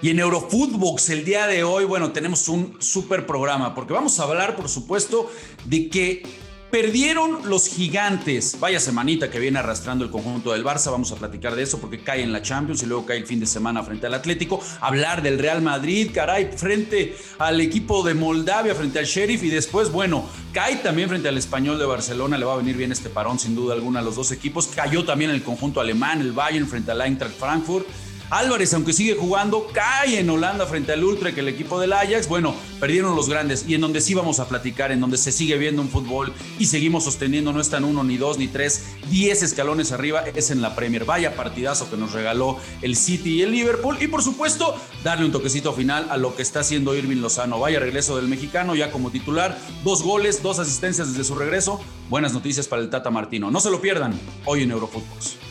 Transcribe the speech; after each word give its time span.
Y 0.00 0.10
en 0.10 0.20
Eurofootbox 0.20 1.10
el 1.10 1.24
día 1.24 1.48
de 1.48 1.64
hoy, 1.64 1.84
bueno, 1.84 2.12
tenemos 2.12 2.48
un 2.48 2.76
súper 2.78 3.26
programa, 3.26 3.74
porque 3.74 3.92
vamos 3.92 4.20
a 4.20 4.22
hablar, 4.22 4.54
por 4.54 4.68
supuesto, 4.68 5.28
de 5.64 5.88
que 5.88 6.22
perdieron 6.70 7.48
los 7.48 7.66
gigantes. 7.66 8.58
Vaya 8.60 8.78
semanita 8.78 9.28
que 9.28 9.40
viene 9.40 9.58
arrastrando 9.58 10.04
el 10.04 10.12
conjunto 10.12 10.52
del 10.52 10.64
Barça, 10.64 10.92
vamos 10.92 11.10
a 11.10 11.16
platicar 11.16 11.56
de 11.56 11.64
eso, 11.64 11.80
porque 11.80 12.04
cae 12.04 12.22
en 12.22 12.32
la 12.32 12.42
Champions 12.42 12.80
y 12.84 12.86
luego 12.86 13.06
cae 13.06 13.16
el 13.16 13.26
fin 13.26 13.40
de 13.40 13.46
semana 13.46 13.82
frente 13.82 14.06
al 14.06 14.14
Atlético. 14.14 14.62
Hablar 14.80 15.20
del 15.20 15.36
Real 15.40 15.62
Madrid, 15.62 16.10
caray, 16.14 16.50
frente 16.54 17.16
al 17.40 17.60
equipo 17.60 18.04
de 18.04 18.14
Moldavia, 18.14 18.76
frente 18.76 19.00
al 19.00 19.04
Sheriff, 19.04 19.42
y 19.42 19.48
después, 19.48 19.90
bueno, 19.90 20.28
cae 20.52 20.76
también 20.76 21.08
frente 21.08 21.28
al 21.28 21.38
Español 21.38 21.76
de 21.76 21.86
Barcelona. 21.86 22.38
Le 22.38 22.44
va 22.44 22.54
a 22.54 22.58
venir 22.58 22.76
bien 22.76 22.92
este 22.92 23.08
parón, 23.08 23.40
sin 23.40 23.56
duda 23.56 23.74
alguna, 23.74 23.98
a 23.98 24.02
los 24.02 24.14
dos 24.14 24.30
equipos. 24.30 24.68
Cayó 24.68 25.04
también 25.04 25.32
el 25.32 25.42
conjunto 25.42 25.80
alemán, 25.80 26.20
el 26.20 26.30
Bayern, 26.30 26.68
frente 26.68 26.92
al 26.92 27.00
Eintracht 27.00 27.36
Frankfurt. 27.36 27.84
Álvarez, 28.30 28.74
aunque 28.74 28.92
sigue 28.92 29.14
jugando, 29.14 29.68
cae 29.72 30.20
en 30.20 30.28
Holanda 30.28 30.66
frente 30.66 30.92
al 30.92 31.02
Ultra, 31.02 31.32
que 31.32 31.40
el 31.40 31.48
equipo 31.48 31.80
del 31.80 31.94
Ajax, 31.94 32.28
bueno, 32.28 32.54
perdieron 32.78 33.16
los 33.16 33.28
grandes 33.28 33.64
y 33.66 33.74
en 33.74 33.80
donde 33.80 34.02
sí 34.02 34.12
vamos 34.12 34.38
a 34.38 34.48
platicar, 34.48 34.92
en 34.92 35.00
donde 35.00 35.16
se 35.16 35.32
sigue 35.32 35.56
viendo 35.56 35.80
un 35.80 35.88
fútbol 35.88 36.32
y 36.58 36.66
seguimos 36.66 37.04
sosteniendo, 37.04 37.52
no 37.52 37.60
están 37.60 37.84
uno, 37.84 38.04
ni 38.04 38.18
dos, 38.18 38.38
ni 38.38 38.46
tres, 38.46 38.84
diez 39.10 39.42
escalones 39.42 39.92
arriba, 39.92 40.24
es 40.34 40.50
en 40.50 40.60
la 40.60 40.74
Premier. 40.74 41.06
Vaya 41.06 41.36
partidazo 41.36 41.90
que 41.90 41.96
nos 41.96 42.12
regaló 42.12 42.58
el 42.82 42.96
City 42.96 43.36
y 43.36 43.42
el 43.42 43.52
Liverpool 43.52 43.96
y 44.00 44.08
por 44.08 44.22
supuesto 44.22 44.74
darle 45.02 45.24
un 45.24 45.32
toquecito 45.32 45.72
final 45.72 46.08
a 46.10 46.18
lo 46.18 46.36
que 46.36 46.42
está 46.42 46.60
haciendo 46.60 46.94
Irving 46.94 47.22
Lozano. 47.22 47.58
Vaya 47.58 47.80
regreso 47.80 48.16
del 48.16 48.28
mexicano 48.28 48.74
ya 48.74 48.90
como 48.90 49.10
titular, 49.10 49.58
dos 49.84 50.02
goles, 50.02 50.42
dos 50.42 50.58
asistencias 50.58 51.08
desde 51.08 51.24
su 51.24 51.34
regreso. 51.34 51.80
Buenas 52.10 52.34
noticias 52.34 52.68
para 52.68 52.82
el 52.82 52.90
Tata 52.90 53.10
Martino. 53.10 53.50
No 53.50 53.60
se 53.60 53.70
lo 53.70 53.80
pierdan 53.80 54.18
hoy 54.44 54.64
en 54.64 54.70
Eurofootbox. 54.70 55.47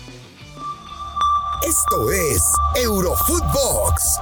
Esto 1.67 2.09
es 2.11 2.53
Eurofootbox, 2.75 4.19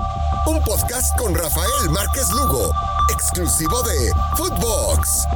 un 0.48 0.63
podcast 0.63 1.16
con 1.20 1.35
Rafael 1.35 1.91
Márquez 1.91 2.31
Lugo, 2.31 2.71
exclusivo 3.13 3.84
de 3.84 4.12
Footbox. 4.35 5.27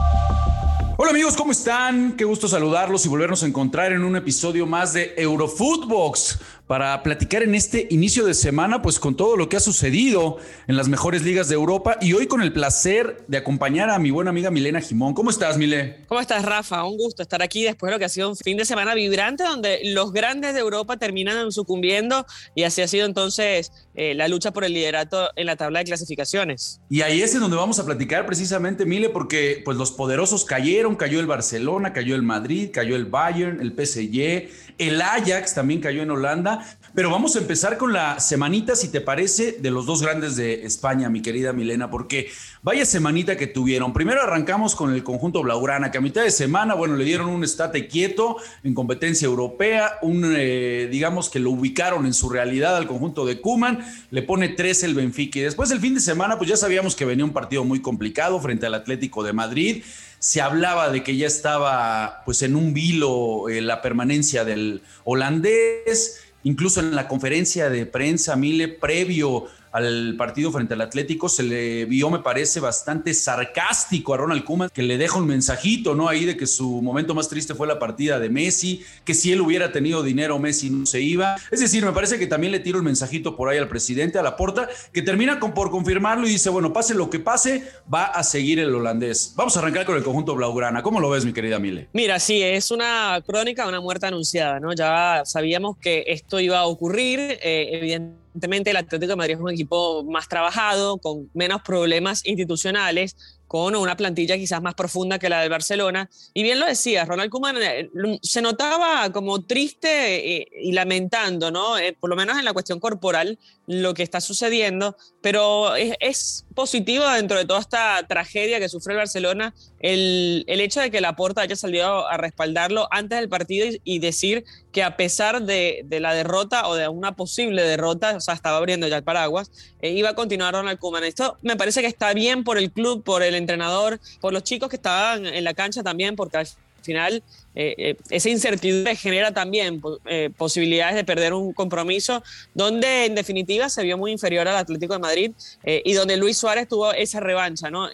Hola 1.02 1.12
amigos, 1.12 1.38
¿cómo 1.38 1.54
están? 1.54 2.18
Qué 2.18 2.26
gusto 2.26 2.50
saludarlos 2.50 3.06
y 3.06 3.08
volvernos 3.08 3.42
a 3.44 3.46
encontrar 3.46 3.94
en 3.94 4.04
un 4.04 4.18
episodio 4.18 4.66
más 4.66 4.92
de 4.92 5.14
Eurofootbox 5.16 6.40
para 6.70 7.02
platicar 7.02 7.42
en 7.42 7.56
este 7.56 7.88
inicio 7.90 8.28
de 8.28 8.36
semana, 8.36 8.84
pues 8.84 9.00
con 9.00 9.16
todo 9.16 9.36
lo 9.36 9.50
que 9.50 9.58
ha 9.58 9.60
sucedido 9.60 10.38
en 10.68 10.78
las 10.78 10.88
mejores 10.88 11.24
ligas 11.24 11.50
de 11.50 11.56
Europa 11.56 11.98
y 12.00 12.14
hoy 12.14 12.28
con 12.28 12.44
el 12.44 12.54
placer 12.54 13.24
de 13.28 13.38
acompañar 13.38 13.90
a 13.90 13.98
mi 13.98 14.12
buena 14.12 14.30
amiga 14.30 14.52
Milena 14.52 14.80
Jimón. 14.80 15.16
¿Cómo 15.16 15.32
estás, 15.32 15.58
Mile? 15.58 16.06
¿Cómo 16.08 16.22
estás, 16.22 16.46
Rafa? 16.46 16.84
Un 16.84 16.98
gusto 16.98 17.24
estar 17.24 17.42
aquí 17.42 17.64
después 17.64 17.90
de 17.90 17.96
lo 17.96 18.00
que 18.00 18.06
ha 18.06 18.10
sido 18.10 18.30
un 18.30 18.36
fin 18.36 18.56
de 18.56 18.66
semana 18.66 18.94
vibrante 18.94 19.46
donde 19.46 19.80
los 19.86 20.14
grandes 20.14 20.54
de 20.54 20.60
Europa 20.60 20.98
terminan 20.98 21.52
sucumbiendo 21.52 22.28
y 22.54 22.62
así 22.62 22.84
ha 22.84 22.88
sido 22.88 23.08
entonces 23.08 23.72
eh, 23.96 24.14
la 24.14 24.28
lucha 24.28 24.52
por 24.52 24.64
el 24.64 24.74
liderato 24.74 25.30
en 25.36 25.48
la 25.48 25.56
tabla 25.56 25.80
de 25.80 25.86
clasificaciones. 25.86 26.82
Y 26.88 27.02
ahí 27.02 27.24
es 27.24 27.34
en 27.34 27.42
donde 27.42 27.58
vamos 27.58 27.80
a 27.80 27.86
platicar 27.86 28.28
precisamente, 28.28 28.86
Mile, 28.86 29.10
porque 29.10 29.64
pues 29.66 29.76
los 29.76 29.92
poderosos 29.92 30.46
cayeron, 30.46 30.89
cayó 30.96 31.20
el 31.20 31.28
Barcelona, 31.28 31.94
cayó 31.94 32.16
el 32.16 32.24
Madrid, 32.24 32.70
cayó 32.74 32.96
el 32.96 33.06
Bayern, 33.06 33.60
el 33.62 33.74
PSG, 33.74 34.50
el 34.80 35.02
Ajax 35.02 35.56
también 35.56 35.82
cayó 35.82 36.02
en 36.02 36.12
Holanda, 36.12 36.66
pero 36.96 37.10
vamos 37.10 37.36
a 37.36 37.40
empezar 37.40 37.78
con 37.78 37.92
la 37.92 38.20
semanita, 38.20 38.76
si 38.76 38.88
te 38.88 39.02
parece, 39.02 39.58
de 39.60 39.72
los 39.72 39.86
dos 39.86 40.02
grandes 40.02 40.38
de 40.38 40.66
España, 40.66 41.10
mi 41.10 41.22
querida 41.22 41.54
Milena, 41.54 41.92
porque 41.92 42.30
vaya 42.64 42.86
semanita 42.86 43.36
que 43.36 43.48
tuvieron. 43.48 43.92
Primero 43.92 44.22
arrancamos 44.22 44.76
con 44.76 44.94
el 44.94 45.04
conjunto 45.04 45.44
Blaugrana, 45.44 45.92
que 45.92 45.98
a 45.98 46.02
mitad 46.02 46.24
de 46.24 46.32
semana, 46.32 46.76
bueno, 46.76 46.96
le 46.96 47.04
dieron 47.04 47.30
un 47.30 47.44
estate 47.44 47.88
quieto 47.88 48.38
en 48.64 48.74
competencia 48.74 49.26
europea, 49.26 49.98
un, 50.02 50.34
eh, 50.36 50.88
digamos 50.90 51.30
que 51.30 51.40
lo 51.40 51.52
ubicaron 51.52 52.06
en 52.06 52.14
su 52.14 52.30
realidad 52.30 52.78
al 52.78 52.88
conjunto 52.88 53.26
de 53.26 53.42
Kuman, 53.42 53.80
le 54.12 54.24
pone 54.24 54.50
tres 54.50 54.84
el 54.84 54.96
Benfica. 54.96 55.40
Y 55.40 55.42
después 55.44 55.70
del 55.70 55.82
fin 55.82 55.94
de 55.94 56.00
semana, 56.00 56.38
pues 56.38 56.50
ya 56.50 56.58
sabíamos 56.58 56.96
que 56.96 57.06
venía 57.06 57.26
un 57.26 57.34
partido 57.34 57.66
muy 57.66 57.82
complicado 57.82 58.40
frente 58.40 58.66
al 58.66 58.74
Atlético 58.74 59.24
de 59.24 59.34
Madrid 59.34 59.84
se 60.20 60.42
hablaba 60.42 60.90
de 60.90 61.02
que 61.02 61.16
ya 61.16 61.28
estaba 61.28 62.22
pues 62.26 62.42
en 62.42 62.56
un 62.56 62.74
vilo 62.74 63.50
eh, 63.50 63.62
la 63.62 63.82
permanencia 63.82 64.44
del 64.44 64.82
holandés, 65.06 66.22
incluso 66.44 66.82
en 66.82 66.96
la 66.96 67.08
conferencia 67.08 67.70
de 67.70 67.86
prensa 67.86 68.36
Mile 68.36 68.68
previo 68.68 69.46
al 69.72 70.16
partido 70.18 70.52
frente 70.52 70.74
al 70.74 70.82
Atlético, 70.82 71.30
se 71.30 71.44
le 71.44 71.86
vio, 71.86 72.10
me 72.10 72.20
parece, 72.20 72.60
bastante 72.60 73.14
sarcástico 73.14 74.14
a 74.14 74.18
Ronald 74.18 74.44
Koeman, 74.44 74.70
que 74.74 74.84
le 74.84 74.98
deja 74.98 75.18
un 75.18 75.28
mensajito, 75.28 75.96
¿no? 75.96 76.08
Ahí 76.08 76.26
de 76.26 76.38
que 76.38 76.48
su 76.48 76.82
momento 76.82 77.14
más 77.14 77.30
triste 77.30 77.56
fue 77.56 77.68
la 77.68 77.80
partida 77.80 78.20
de 78.20 78.30
Messi, 78.30 78.84
que 79.04 79.14
si 79.14 79.32
él 79.32 79.42
hubiera 79.42 79.72
tenido 79.72 80.04
dinero, 80.04 80.40
Messi 80.40 80.70
no 80.70 80.86
se 80.86 81.02
iba. 81.02 81.36
Es 81.52 81.60
decir, 81.60 81.86
me 81.86 81.92
parece 81.92 82.18
que 82.18 82.28
también 82.28 82.52
le 82.52 82.60
tiro 82.60 82.78
el 82.78 82.84
mensajito 82.84 83.36
por 83.36 83.50
ahí 83.50 83.58
al 83.58 83.68
presidente, 83.68 84.18
a 84.18 84.24
la 84.24 84.36
porta, 84.36 84.70
que 84.92 85.02
termina 85.02 85.40
con, 85.40 85.54
por 85.54 85.70
confirmarlo 85.72 86.28
y 86.28 86.32
dice, 86.32 86.50
bueno, 86.50 86.74
pase 86.74 86.96
lo 86.96 87.10
que 87.10 87.20
pase, 87.20 87.64
va 87.92 88.06
a 88.06 88.24
seguir 88.24 88.60
el 88.60 88.74
holandés. 88.74 89.34
Vamos 89.36 89.56
a 89.56 89.60
arrancar 89.60 89.86
con 89.86 89.98
el 89.98 90.04
conjunto 90.04 90.36
Blaugrana. 90.36 90.82
¿Cómo 90.82 91.00
lo 91.00 91.10
ves, 91.10 91.26
mi 91.26 91.34
querida 91.34 91.60
Mile? 91.60 91.90
Mira, 91.94 92.20
sí, 92.20 92.42
es 92.42 92.72
una 92.72 93.22
crónica 93.26 93.64
de 93.64 93.70
una 93.70 93.82
muerte 93.82 94.08
anunciada, 94.08 94.60
¿no? 94.60 94.74
Ya 94.74 95.24
sabíamos 95.26 95.78
que 95.78 96.04
esto 96.08 96.40
iba 96.40 96.60
a 96.60 96.66
ocurrir, 96.66 97.20
eh, 97.20 97.70
evidentemente 97.72 98.19
Evidentemente 98.30 98.70
el 98.70 98.78
Atlético 98.78 99.12
de 99.12 99.16
Madrid 99.16 99.36
es 99.36 99.42
un 99.42 99.50
equipo 99.50 100.04
más 100.04 100.28
trabajado, 100.28 100.98
con 100.98 101.30
menos 101.34 101.62
problemas 101.64 102.26
institucionales, 102.26 103.16
con 103.50 103.76
una 103.76 103.98
plantilla 103.98 104.38
quizás 104.38 104.62
más 104.62 104.76
profunda 104.76 105.18
que 105.18 105.28
la 105.28 105.42
del 105.42 105.50
Barcelona. 105.50 106.08
Y 106.36 106.44
bien 106.44 106.60
lo 106.60 106.68
decías, 106.68 107.08
Ronald 107.08 107.32
Koeman 107.32 107.58
eh, 107.60 107.90
se 108.22 108.44
notaba 108.44 109.12
como 109.12 109.44
triste 109.44 110.38
eh, 110.38 110.48
y, 110.62 110.72
lamentando, 110.72 111.50
¿no? 111.50 111.76
Eh, 111.80 111.98
por 112.00 112.12
lo 112.12 112.16
menos 112.16 112.38
en 112.38 112.46
la 112.46 112.54
cuestión 112.54 112.80
corporal, 112.80 113.40
lo 113.66 113.96
que 113.96 114.04
está 114.04 114.22
sucediendo, 114.22 114.96
pero 115.22 115.76
es, 115.76 116.46
positivo 116.54 117.08
dentro 117.08 117.40
de 117.40 117.46
toda 117.46 117.62
esta 117.62 118.06
tragedia 118.08 118.60
que 118.60 118.70
sufre 118.70 118.94
el 118.94 118.98
Barcelona 118.98 119.56
el, 119.80 120.44
el 120.48 120.62
hecho 120.62 120.82
de 120.82 120.92
que 120.92 121.02
Laporta 121.02 121.42
haya 121.42 121.56
salido 121.56 122.08
a 122.08 122.18
respaldarlo 122.18 122.88
antes 122.92 123.20
del 123.20 123.30
partido 123.30 123.68
y, 123.84 124.00
decir 124.00 124.46
que 124.72 124.84
a 124.84 124.98
pesar 124.98 125.42
de, 125.44 125.82
de, 125.86 126.00
la 126.00 126.14
derrota 126.14 126.68
o 126.68 126.76
de 126.76 126.88
una 126.88 127.16
posible 127.16 127.64
derrota, 127.64 128.16
o 128.16 128.22
sea, 128.22 128.34
estaba 128.34 128.58
abriendo 128.58 128.88
ya 128.88 128.98
el 128.98 129.04
paraguas, 129.04 129.52
iba 129.82 130.10
a 130.10 130.16
continuar 130.16 130.54
Ronald 130.54 130.80
Koeman. 130.80 131.04
Esto 131.04 131.38
me 131.42 131.56
parece 131.56 131.82
que 131.82 131.88
está 131.88 132.14
bien 132.14 132.44
por 132.44 132.58
el 132.58 132.72
club, 132.72 133.04
por 133.04 133.24
el 133.24 133.36
entrenador, 133.36 134.00
por 134.22 134.34
los 134.34 134.44
chicos 134.44 134.70
que 134.70 134.76
estaban 134.76 135.26
en 135.26 135.44
la 135.44 135.54
cancha 135.54 135.84
también, 135.84 136.16
porque 136.16 136.38
final 136.80 137.24
eh, 137.56 137.76
eh, 137.78 137.96
esa 138.10 138.30
incertidumbre 138.30 138.96
genera 138.96 139.34
también 139.34 139.82
eh, 140.06 140.30
posibilidades 140.38 140.96
de 140.96 141.04
perder 141.04 141.34
un 141.34 141.52
compromiso 141.52 142.24
donde 142.54 143.06
en 143.06 143.16
definitiva 143.16 143.70
se 143.70 143.84
vio 143.84 143.98
muy 143.98 144.12
inferior 144.12 144.48
al 144.48 144.56
Atlético 144.56 144.94
de 144.94 145.00
Madrid 145.00 145.32
y 145.66 145.94
donde 145.94 146.16
Luis 146.16 146.38
Suárez 146.38 146.68
tuvo 146.68 146.94
esa 146.94 147.20
revancha, 147.20 147.70
¿no? 147.70 147.90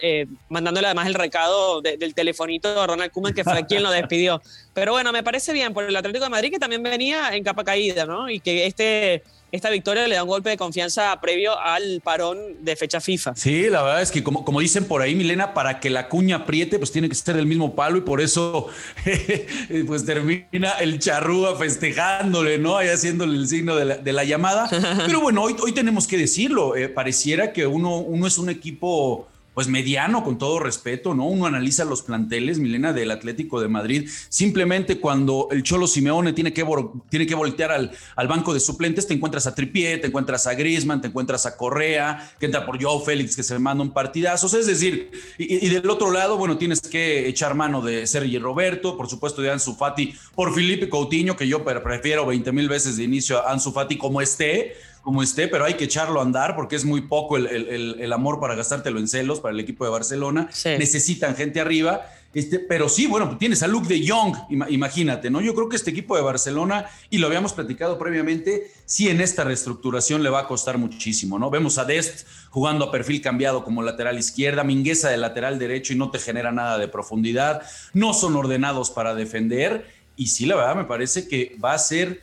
mandándole 0.48 0.86
además 0.86 1.06
el 1.06 1.14
recado 1.14 1.80
del 1.80 2.14
telefonito 2.14 2.80
a 2.80 2.86
Ronald 2.86 3.10
Koeman 3.10 3.34
que 3.34 3.44
fue 3.44 3.66
quien 3.66 3.82
lo 3.82 3.90
despidió. 3.90 4.40
Pero 4.74 4.92
bueno, 4.92 5.12
me 5.12 5.22
parece 5.22 5.52
bien 5.52 5.72
por 5.72 5.84
el 5.84 5.96
Atlético 5.96 6.24
de 6.24 6.30
Madrid 6.30 6.50
que 6.50 6.58
también 6.58 6.82
venía 6.82 7.34
en 7.34 7.42
capa 7.42 7.64
caída, 7.64 8.04
¿no? 8.04 8.30
Y 8.30 8.40
que 8.40 8.66
este 8.66 9.24
esta 9.56 9.70
victoria 9.70 10.06
le 10.06 10.14
da 10.14 10.22
un 10.22 10.28
golpe 10.28 10.50
de 10.50 10.56
confianza 10.56 11.18
previo 11.20 11.58
al 11.58 12.00
parón 12.02 12.38
de 12.60 12.76
fecha 12.76 13.00
FIFA. 13.00 13.34
Sí, 13.34 13.68
la 13.68 13.82
verdad 13.82 14.02
es 14.02 14.10
que 14.10 14.22
como, 14.22 14.44
como 14.44 14.60
dicen 14.60 14.84
por 14.84 15.02
ahí, 15.02 15.14
Milena, 15.14 15.54
para 15.54 15.80
que 15.80 15.90
la 15.90 16.08
cuña 16.08 16.36
apriete, 16.36 16.78
pues 16.78 16.92
tiene 16.92 17.08
que 17.08 17.14
ser 17.14 17.36
del 17.36 17.46
mismo 17.46 17.74
palo 17.74 17.98
y 17.98 18.02
por 18.02 18.20
eso 18.20 18.68
pues 19.86 20.04
termina 20.04 20.72
el 20.80 20.98
charrúa 20.98 21.56
festejándole, 21.56 22.58
¿no? 22.58 22.76
Ahí 22.76 22.88
haciéndole 22.88 23.36
el 23.36 23.48
signo 23.48 23.76
de 23.76 24.12
la, 24.12 24.24
llamada. 24.24 24.68
Pero 25.06 25.20
bueno, 25.20 25.42
hoy, 25.42 25.56
hoy 25.62 25.72
tenemos 25.72 26.06
que 26.06 26.16
decirlo, 26.16 26.76
eh, 26.76 26.88
pareciera 26.88 27.52
que 27.52 27.66
uno, 27.66 27.98
uno 27.98 28.26
es 28.26 28.38
un 28.38 28.48
equipo 28.48 29.28
pues 29.56 29.68
mediano, 29.68 30.22
con 30.22 30.36
todo 30.36 30.58
respeto, 30.58 31.14
¿no? 31.14 31.24
Uno 31.24 31.46
analiza 31.46 31.86
los 31.86 32.02
planteles, 32.02 32.58
Milena, 32.58 32.92
del 32.92 33.10
Atlético 33.10 33.58
de 33.58 33.68
Madrid, 33.68 34.06
simplemente 34.28 35.00
cuando 35.00 35.48
el 35.50 35.62
Cholo 35.62 35.86
Simeone 35.86 36.34
tiene 36.34 36.52
que, 36.52 36.62
tiene 37.08 37.26
que 37.26 37.34
voltear 37.34 37.72
al, 37.72 37.90
al, 38.16 38.28
banco 38.28 38.52
de 38.52 38.60
suplentes, 38.60 39.06
te 39.06 39.14
encuentras 39.14 39.46
a 39.46 39.54
Tripié, 39.54 39.96
te 39.96 40.08
encuentras 40.08 40.46
a 40.46 40.52
Griezmann, 40.52 41.00
te 41.00 41.08
encuentras 41.08 41.46
a 41.46 41.56
Correa, 41.56 42.34
que 42.38 42.44
entra 42.44 42.66
por 42.66 42.82
Joe 42.82 43.02
Félix, 43.02 43.34
que 43.34 43.42
se 43.42 43.58
manda 43.58 43.82
un 43.82 43.94
partidazo, 43.94 44.46
es 44.46 44.66
decir, 44.66 45.10
y, 45.38 45.66
del 45.70 45.88
otro 45.88 46.10
lado, 46.10 46.36
bueno, 46.36 46.58
tienes 46.58 46.82
que 46.82 47.26
echar 47.26 47.54
mano 47.54 47.80
de 47.80 48.06
Sergi 48.06 48.38
Roberto, 48.38 48.94
por 48.94 49.08
supuesto 49.08 49.40
de 49.40 49.52
Ansu 49.52 49.74
Fati, 49.74 50.14
por 50.34 50.54
Felipe 50.54 50.90
Coutinho, 50.90 51.34
que 51.34 51.48
yo 51.48 51.64
prefiero 51.64 52.26
20 52.26 52.52
mil 52.52 52.68
veces 52.68 52.98
de 52.98 53.04
inicio 53.04 53.38
a 53.38 53.52
Ansu 53.52 53.72
Fati 53.72 53.96
como 53.96 54.20
esté, 54.20 54.74
como 55.06 55.22
esté, 55.22 55.46
pero 55.46 55.64
hay 55.64 55.74
que 55.74 55.84
echarlo 55.84 56.18
a 56.18 56.24
andar 56.24 56.56
porque 56.56 56.74
es 56.74 56.84
muy 56.84 57.02
poco 57.02 57.36
el, 57.36 58.12
amor 58.12 58.40
para 58.40 58.56
gastártelo 58.56 58.98
en 58.98 59.06
celos 59.06 59.38
para 59.38 59.54
el 59.54 59.60
equipo 59.60 59.84
de 59.84 59.90
Barcelona. 59.92 60.50
Necesitan 60.64 61.36
gente 61.36 61.60
arriba. 61.60 62.10
Este, 62.34 62.58
pero 62.58 62.88
sí, 62.88 63.06
bueno, 63.06 63.38
tienes 63.38 63.62
a 63.62 63.68
Luke 63.68 63.86
de 63.86 64.04
Jong, 64.04 64.36
imagínate, 64.68 65.30
¿no? 65.30 65.40
Yo 65.40 65.54
creo 65.54 65.68
que 65.68 65.76
este 65.76 65.92
equipo 65.92 66.16
de 66.16 66.22
Barcelona, 66.22 66.86
y 67.08 67.18
lo 67.18 67.28
habíamos 67.28 67.52
platicado 67.52 68.00
previamente, 68.00 68.72
sí 68.84 69.08
en 69.08 69.20
esta 69.20 69.44
reestructuración 69.44 70.24
le 70.24 70.28
va 70.28 70.40
a 70.40 70.48
costar 70.48 70.76
muchísimo, 70.76 71.38
¿no? 71.38 71.50
Vemos 71.50 71.78
a 71.78 71.84
Dest 71.84 72.26
jugando 72.50 72.86
a 72.86 72.90
perfil 72.90 73.22
cambiado 73.22 73.62
como 73.62 73.82
lateral 73.82 74.18
izquierda, 74.18 74.64
Mingueza 74.64 75.08
de 75.08 75.18
lateral 75.18 75.60
derecho 75.60 75.92
y 75.92 75.96
no 75.96 76.10
te 76.10 76.18
genera 76.18 76.50
nada 76.50 76.78
de 76.78 76.88
profundidad, 76.88 77.62
no 77.92 78.12
son 78.12 78.34
ordenados 78.34 78.90
para 78.90 79.14
defender, 79.14 79.86
y 80.16 80.26
sí, 80.26 80.46
la 80.46 80.56
verdad 80.56 80.74
me 80.74 80.84
parece 80.84 81.28
que 81.28 81.56
va 81.64 81.74
a 81.74 81.78
ser 81.78 82.22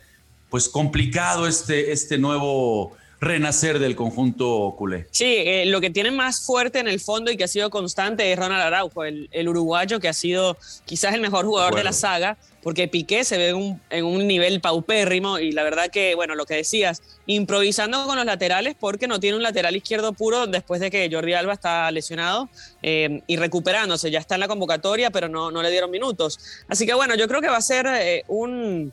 pues 0.54 0.68
complicado 0.68 1.48
este, 1.48 1.90
este 1.90 2.16
nuevo 2.16 2.92
renacer 3.18 3.80
del 3.80 3.96
conjunto 3.96 4.76
culé. 4.78 5.08
Sí, 5.10 5.24
eh, 5.24 5.66
lo 5.66 5.80
que 5.80 5.90
tiene 5.90 6.12
más 6.12 6.46
fuerte 6.46 6.78
en 6.78 6.86
el 6.86 7.00
fondo 7.00 7.32
y 7.32 7.36
que 7.36 7.42
ha 7.42 7.48
sido 7.48 7.70
constante 7.70 8.30
es 8.30 8.38
Ronald 8.38 8.62
Araujo, 8.62 9.02
el, 9.02 9.48
uruguayo 9.48 9.98
que 9.98 10.08
ha 10.08 10.12
sido 10.12 10.56
quizás 10.84 11.12
el 11.12 11.20
mejor 11.20 11.44
jugador 11.44 11.74
de 11.74 11.82
la 11.82 11.92
saga, 11.92 12.36
porque 12.62 12.86
Piqué 12.86 13.24
se 13.24 13.36
ve 13.36 13.48
en 13.90 14.04
un, 14.04 14.28
nivel 14.28 14.60
paupérrimo 14.60 15.40
y 15.40 15.50
la 15.50 15.64
verdad 15.64 15.90
que, 15.90 16.14
bueno, 16.14 16.36
lo 16.36 16.46
que 16.46 16.54
decías, 16.54 17.02
improvisando 17.26 18.06
con 18.06 18.14
los 18.14 18.24
laterales 18.24 18.76
porque 18.78 19.08
no 19.08 19.18
tiene 19.18 19.36
un 19.36 19.42
lateral 19.42 19.74
izquierdo 19.74 20.12
puro 20.12 20.46
después 20.46 20.80
de 20.80 20.88
que 20.88 21.08
Jordi 21.10 21.32
Alba 21.32 21.54
está 21.54 21.90
lesionado 21.90 22.48
eh, 22.80 23.22
y 23.26 23.38
recuperándose, 23.38 24.08
ya 24.12 24.20
está 24.20 24.36
en 24.36 24.42
la 24.42 24.48
convocatoria, 24.48 25.10
pero 25.10 25.28
no, 25.28 25.50
no 25.50 25.62
le 25.64 25.72
dieron 25.72 25.90
minutos. 25.90 26.38
Así 26.68 26.86
que 26.86 26.94
bueno, 26.94 27.16
yo 27.16 27.26
creo 27.26 27.40
que 27.40 27.48
va 27.48 27.56
a 27.56 27.60
ser 27.60 27.86
eh, 27.88 28.22
un 28.28 28.92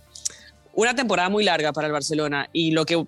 una 0.74 0.96
temporada 0.96 1.30
muy 1.30 1.44
larga 1.44 1.74
para 1.74 1.88
el 1.88 1.94
Barcelona 1.94 2.50
y 2.54 2.72
lo 2.72 2.86
que 2.86 3.06